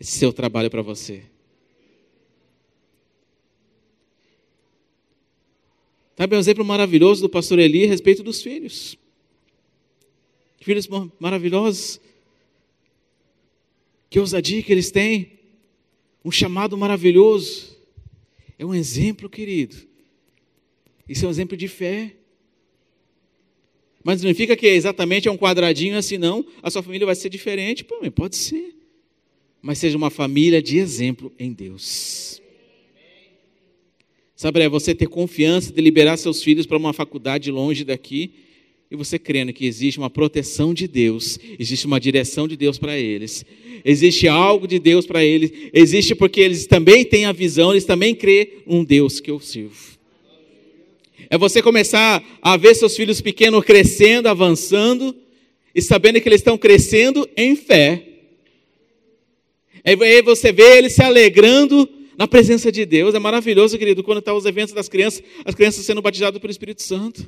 esse 0.00 0.18
seu 0.18 0.32
trabalho 0.32 0.70
para 0.70 0.82
você. 0.82 1.22
Sabe 6.16 6.36
um 6.36 6.38
exemplo 6.38 6.64
maravilhoso 6.64 7.22
do 7.22 7.28
pastor 7.28 7.58
Eli 7.58 7.84
a 7.84 7.88
respeito 7.88 8.22
dos 8.22 8.42
filhos? 8.42 8.96
Filhos 10.64 10.88
maravilhosos. 11.18 12.00
Que 14.08 14.18
ousadia 14.18 14.62
que 14.62 14.72
eles 14.72 14.90
têm. 14.90 15.38
Um 16.24 16.30
chamado 16.30 16.76
maravilhoso. 16.76 17.76
É 18.58 18.64
um 18.64 18.74
exemplo, 18.74 19.28
querido. 19.28 19.76
Isso 21.08 21.24
é 21.24 21.28
um 21.28 21.30
exemplo 21.30 21.56
de 21.56 21.68
fé. 21.68 22.14
Mas 24.04 24.14
não 24.14 24.28
significa 24.28 24.56
que 24.56 24.66
exatamente 24.66 25.28
é 25.28 25.30
um 25.30 25.36
quadradinho 25.36 25.96
assim, 25.96 26.18
não. 26.18 26.44
A 26.62 26.70
sua 26.70 26.82
família 26.82 27.06
vai 27.06 27.14
ser 27.14 27.28
diferente. 27.28 27.84
Pô, 27.84 27.98
pode 28.10 28.36
ser. 28.36 28.74
Mas 29.60 29.78
seja 29.78 29.96
uma 29.96 30.10
família 30.10 30.60
de 30.60 30.78
exemplo 30.78 31.32
em 31.38 31.52
Deus. 31.52 32.42
Sabe, 34.34 34.60
é 34.60 34.68
você 34.68 34.92
ter 34.92 35.06
confiança 35.06 35.72
de 35.72 35.80
liberar 35.80 36.16
seus 36.16 36.42
filhos 36.42 36.66
para 36.66 36.76
uma 36.76 36.92
faculdade 36.92 37.50
longe 37.50 37.84
daqui 37.84 38.34
e 38.92 38.96
você 38.96 39.18
crendo 39.18 39.54
que 39.54 39.64
existe 39.64 39.98
uma 39.98 40.10
proteção 40.10 40.74
de 40.74 40.86
Deus, 40.86 41.38
existe 41.58 41.86
uma 41.86 41.98
direção 41.98 42.46
de 42.46 42.58
Deus 42.58 42.78
para 42.78 42.98
eles, 42.98 43.42
existe 43.82 44.28
algo 44.28 44.68
de 44.68 44.78
Deus 44.78 45.06
para 45.06 45.24
eles, 45.24 45.50
existe 45.72 46.14
porque 46.14 46.42
eles 46.42 46.66
também 46.66 47.02
têm 47.02 47.24
a 47.24 47.32
visão, 47.32 47.70
eles 47.70 47.86
também 47.86 48.14
creem 48.14 48.50
um 48.66 48.84
Deus 48.84 49.18
que 49.18 49.30
eu 49.30 49.40
sirvo. 49.40 49.98
É 51.30 51.38
você 51.38 51.62
começar 51.62 52.22
a 52.42 52.54
ver 52.58 52.74
seus 52.74 52.94
filhos 52.94 53.22
pequenos 53.22 53.64
crescendo, 53.64 54.28
avançando, 54.28 55.16
e 55.74 55.80
sabendo 55.80 56.20
que 56.20 56.28
eles 56.28 56.40
estão 56.40 56.58
crescendo 56.58 57.26
em 57.34 57.56
fé. 57.56 58.08
É 59.82 60.20
você 60.20 60.52
ver 60.52 60.76
eles 60.76 60.92
se 60.92 61.02
alegrando 61.02 61.88
na 62.18 62.28
presença 62.28 62.70
de 62.70 62.84
Deus. 62.84 63.14
É 63.14 63.18
maravilhoso, 63.18 63.78
querido, 63.78 64.04
quando 64.04 64.18
estão 64.18 64.34
tá 64.34 64.38
os 64.38 64.44
eventos 64.44 64.74
das 64.74 64.86
crianças, 64.86 65.22
as 65.46 65.54
crianças 65.54 65.82
sendo 65.86 66.02
batizadas 66.02 66.38
pelo 66.38 66.50
Espírito 66.50 66.82
Santo. 66.82 67.26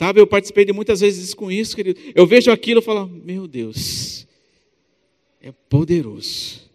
Sabe, 0.00 0.18
eu 0.18 0.26
participei 0.26 0.64
de 0.64 0.72
muitas 0.72 1.00
vezes 1.00 1.34
com 1.34 1.52
isso, 1.52 1.76
querido. 1.76 2.00
Eu 2.14 2.26
vejo 2.26 2.50
aquilo 2.50 2.80
e 2.80 2.82
falo, 2.82 3.06
meu 3.06 3.46
Deus, 3.46 4.26
é 5.42 5.52
poderoso. 5.52 6.70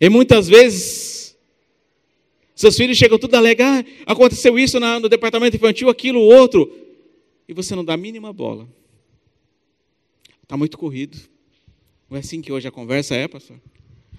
E 0.00 0.08
muitas 0.08 0.48
vezes, 0.48 1.36
seus 2.54 2.74
filhos 2.74 2.96
chegam 2.96 3.18
tudo 3.18 3.34
a 3.34 3.38
alegar, 3.40 3.84
ah, 4.06 4.12
aconteceu 4.12 4.58
isso 4.58 4.80
no 4.80 5.06
departamento 5.06 5.54
infantil, 5.54 5.90
aquilo, 5.90 6.18
outro, 6.18 6.74
e 7.46 7.52
você 7.52 7.74
não 7.74 7.84
dá 7.84 7.92
a 7.92 7.98
mínima 7.98 8.32
bola. 8.32 8.66
Está 10.42 10.56
muito 10.56 10.78
corrido. 10.78 11.18
Não 12.08 12.16
é 12.16 12.20
assim 12.20 12.40
que 12.40 12.50
hoje 12.50 12.66
a 12.66 12.72
conversa 12.72 13.14
é, 13.14 13.28
pastor? 13.28 13.60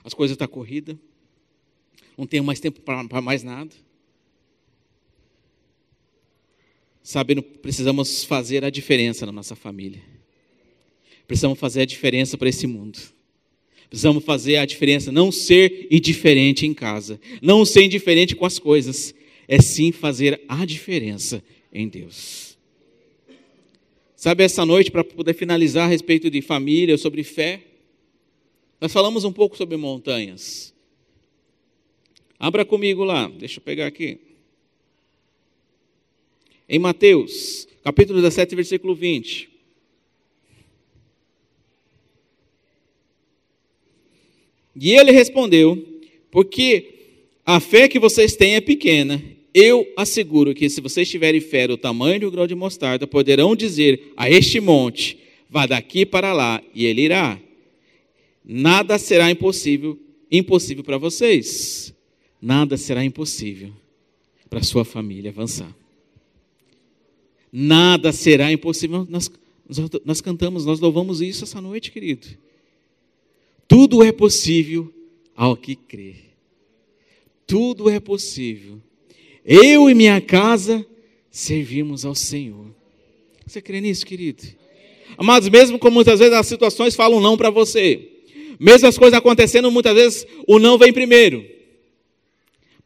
As 0.03 0.13
coisas 0.13 0.35
estão 0.35 0.47
tá 0.47 0.53
corridas. 0.53 0.95
Não 2.15 2.27
tenho 2.27 2.43
mais 2.43 2.59
tempo 2.59 2.81
para 2.81 3.19
mais 3.19 3.41
nada. 3.41 3.73
Sabendo 7.07 7.41
que 7.41 7.59
precisamos 7.59 8.25
fazer 8.25 8.65
a 8.65 8.69
diferença 8.69 9.25
na 9.25 9.31
nossa 9.31 9.55
família. 9.55 10.01
Precisamos 11.25 11.57
fazer 11.57 11.83
a 11.83 11.85
diferença 11.85 12.37
para 12.37 12.49
esse 12.49 12.67
mundo. 12.67 12.99
Precisamos 13.89 14.25
fazer 14.25 14.57
a 14.57 14.65
diferença, 14.65 15.09
não 15.09 15.31
ser 15.31 15.87
indiferente 15.89 16.65
em 16.65 16.73
casa, 16.73 17.17
não 17.41 17.63
ser 17.63 17.83
indiferente 17.83 18.35
com 18.35 18.45
as 18.45 18.59
coisas, 18.59 19.15
é 19.47 19.61
sim 19.61 19.93
fazer 19.93 20.41
a 20.49 20.65
diferença 20.65 21.41
em 21.71 21.87
Deus. 21.87 22.57
Sabe, 24.13 24.43
essa 24.43 24.65
noite, 24.65 24.91
para 24.91 25.01
poder 25.01 25.33
finalizar 25.33 25.85
a 25.85 25.89
respeito 25.89 26.29
de 26.29 26.41
família, 26.41 26.97
sobre 26.97 27.23
fé, 27.23 27.61
nós 28.81 28.91
falamos 28.91 29.23
um 29.23 29.31
pouco 29.31 29.55
sobre 29.55 29.77
montanhas. 29.77 30.73
Abra 32.37 32.65
comigo 32.65 33.05
lá, 33.05 33.29
deixa 33.29 33.59
eu 33.59 33.63
pegar 33.63 33.87
aqui. 33.87 34.26
Em 36.69 36.79
Mateus, 36.79 37.67
capítulo 37.81 38.19
17, 38.19 38.55
versículo 38.55 38.93
20. 38.93 39.49
E 44.75 44.91
ele 44.91 45.11
respondeu: 45.11 46.01
Porque 46.29 46.93
a 47.45 47.59
fé 47.59 47.87
que 47.87 47.99
vocês 47.99 48.35
têm 48.35 48.55
é 48.55 48.61
pequena. 48.61 49.23
Eu 49.53 49.87
asseguro 49.95 50.53
que 50.53 50.69
se 50.69 50.81
vocês 50.81 51.09
tiverem 51.09 51.41
fé 51.41 51.67
do 51.67 51.77
tamanho 51.77 52.19
do 52.19 52.31
grão 52.31 52.45
de 52.45 52.53
mostarda, 52.53 53.07
poderão 53.07 53.55
dizer 53.55 54.11
a 54.17 54.29
este 54.29 54.59
monte: 54.59 55.17
vá 55.49 55.65
daqui 55.65 56.05
para 56.05 56.33
lá, 56.33 56.61
e 56.75 56.85
ele 56.85 57.03
irá. 57.03 57.39
Nada 58.43 58.97
será 58.97 59.31
impossível, 59.31 59.97
impossível 60.29 60.83
para 60.83 60.97
vocês. 60.97 61.93
Nada 62.41 62.77
será 62.77 63.03
impossível 63.03 63.71
para 64.49 64.61
sua 64.61 64.85
família 64.85 65.31
avançar. 65.31 65.73
Nada 67.51 68.11
será 68.11 68.51
impossível. 68.51 69.07
Nós, 69.09 69.31
nós 70.05 70.21
cantamos, 70.21 70.65
nós 70.65 70.79
louvamos 70.79 71.21
isso 71.21 71.43
essa 71.43 71.61
noite, 71.61 71.91
querido. 71.91 72.27
Tudo 73.67 74.03
é 74.03 74.11
possível 74.11 74.93
ao 75.35 75.55
que 75.55 75.75
crê. 75.75 76.15
Tudo 77.45 77.89
é 77.89 77.99
possível. 77.99 78.81
Eu 79.45 79.89
e 79.89 79.93
minha 79.93 80.19
casa 80.19 80.85
servimos 81.29 82.05
ao 82.05 82.15
Senhor. 82.15 82.67
Você 83.45 83.61
crê 83.61 83.79
nisso, 83.79 84.05
querido? 84.05 84.43
Amados, 85.17 85.47
mesmo 85.47 85.79
como 85.79 85.95
muitas 85.95 86.19
vezes 86.19 86.33
as 86.33 86.47
situações 86.47 86.95
falam 86.95 87.21
não 87.21 87.37
para 87.37 87.49
você, 87.49 88.09
mesmo 88.59 88.87
as 88.87 88.97
coisas 88.97 89.17
acontecendo, 89.17 89.71
muitas 89.71 89.93
vezes 89.95 90.27
o 90.45 90.59
não 90.59 90.77
vem 90.77 90.91
primeiro. 90.91 91.45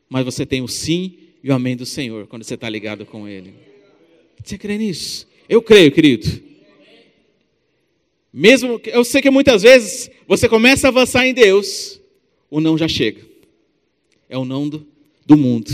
Mas 0.08 0.26
você 0.26 0.46
tem 0.46 0.62
o 0.62 0.68
sim 0.68 1.18
e 1.44 1.50
o 1.50 1.54
amém 1.54 1.76
do 1.76 1.86
Senhor 1.86 2.28
quando 2.28 2.44
você 2.44 2.54
está 2.54 2.70
ligado 2.70 3.06
com 3.06 3.28
Ele. 3.28 3.54
Você 4.44 4.58
crê 4.58 4.78
nisso? 4.78 5.28
Eu 5.48 5.62
creio, 5.62 5.92
querido. 5.92 6.42
Mesmo, 8.34 8.80
eu 8.86 9.04
sei 9.04 9.22
que 9.22 9.30
muitas 9.30 9.62
vezes 9.62 10.10
você 10.26 10.48
começa 10.48 10.88
a 10.88 10.90
avançar 10.90 11.28
em 11.28 11.34
Deus, 11.34 12.00
o 12.50 12.62
não 12.62 12.78
já 12.78 12.88
chega. 12.88 13.22
É 14.30 14.38
o 14.38 14.46
não 14.46 14.70
do, 14.70 14.88
do 15.26 15.36
mundo, 15.36 15.70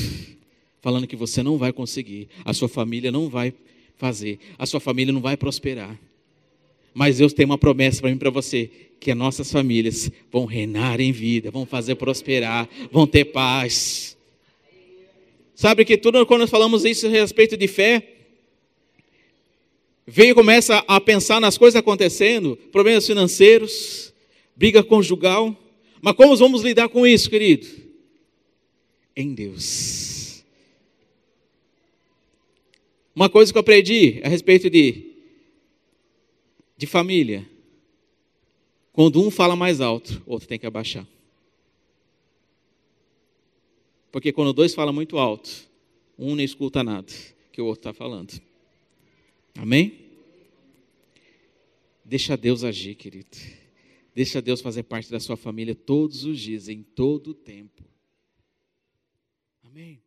falando 0.81 1.05
que 1.05 1.15
você 1.15 1.43
não 1.43 1.57
vai 1.57 1.71
conseguir, 1.71 2.27
a 2.43 2.53
sua 2.53 2.67
família 2.67 3.11
não 3.11 3.29
vai 3.29 3.53
fazer, 3.95 4.39
a 4.57 4.65
sua 4.65 4.79
família 4.79 5.13
não 5.13 5.21
vai 5.21 5.37
prosperar. 5.37 5.99
Mas 6.93 7.19
Deus 7.19 7.31
tem 7.33 7.45
uma 7.45 7.59
promessa 7.59 8.01
para 8.01 8.09
mim 8.09 8.17
para 8.17 8.31
você, 8.31 8.71
que 8.99 9.11
as 9.11 9.17
nossas 9.17 9.51
famílias 9.51 10.09
vão 10.31 10.45
reinar 10.45 10.99
em 10.99 11.11
vida, 11.11 11.51
vão 11.51 11.67
fazer 11.67 11.93
prosperar, 11.93 12.67
vão 12.91 13.05
ter 13.05 13.25
paz. 13.25 14.17
Sabe 15.53 15.85
que 15.85 15.95
tudo 15.95 16.25
quando 16.25 16.41
nós 16.41 16.49
falamos 16.49 16.83
isso 16.85 17.05
a 17.05 17.09
respeito 17.09 17.55
de 17.55 17.67
fé, 17.67 18.16
veio 20.07 20.31
e 20.31 20.33
começa 20.33 20.77
a 20.87 21.01
pensar 21.01 21.41
nas 21.41 21.57
coisas 21.57 21.77
acontecendo, 21.77 22.55
problemas 22.71 23.05
financeiros, 23.05 24.13
briga 24.55 24.81
conjugal. 24.81 25.55
Mas 26.01 26.15
como 26.15 26.35
vamos 26.37 26.63
lidar 26.63 26.87
com 26.87 27.05
isso, 27.05 27.29
querido? 27.29 27.67
Em 29.13 29.33
Deus. 29.33 30.43
Uma 33.13 33.29
coisa 33.29 33.51
que 33.51 33.57
eu 33.57 33.61
aprendi 33.61 34.21
a 34.23 34.29
respeito 34.29 34.69
de, 34.69 35.11
de 36.77 36.87
família. 36.87 37.45
Quando 38.93 39.21
um 39.21 39.29
fala 39.29 39.55
mais 39.55 39.81
alto, 39.81 40.21
o 40.25 40.33
outro 40.33 40.47
tem 40.47 40.57
que 40.57 40.65
abaixar. 40.65 41.05
Porque 44.11 44.31
quando 44.31 44.53
dois 44.53 44.73
falam 44.73 44.93
muito 44.93 45.17
alto, 45.17 45.49
um 46.17 46.35
não 46.35 46.43
escuta 46.43 46.83
nada 46.83 47.11
que 47.51 47.61
o 47.61 47.65
outro 47.65 47.89
está 47.89 47.93
falando. 47.93 48.46
Amém? 49.57 50.07
Deixa 52.05 52.37
Deus 52.37 52.63
agir, 52.63 52.95
querido. 52.95 53.37
Deixa 54.15 54.41
Deus 54.41 54.61
fazer 54.61 54.83
parte 54.83 55.11
da 55.11 55.19
sua 55.19 55.35
família 55.35 55.75
todos 55.75 56.23
os 56.23 56.39
dias, 56.39 56.69
em 56.69 56.81
todo 56.81 57.31
o 57.31 57.33
tempo. 57.33 57.83
Amém? 59.63 60.01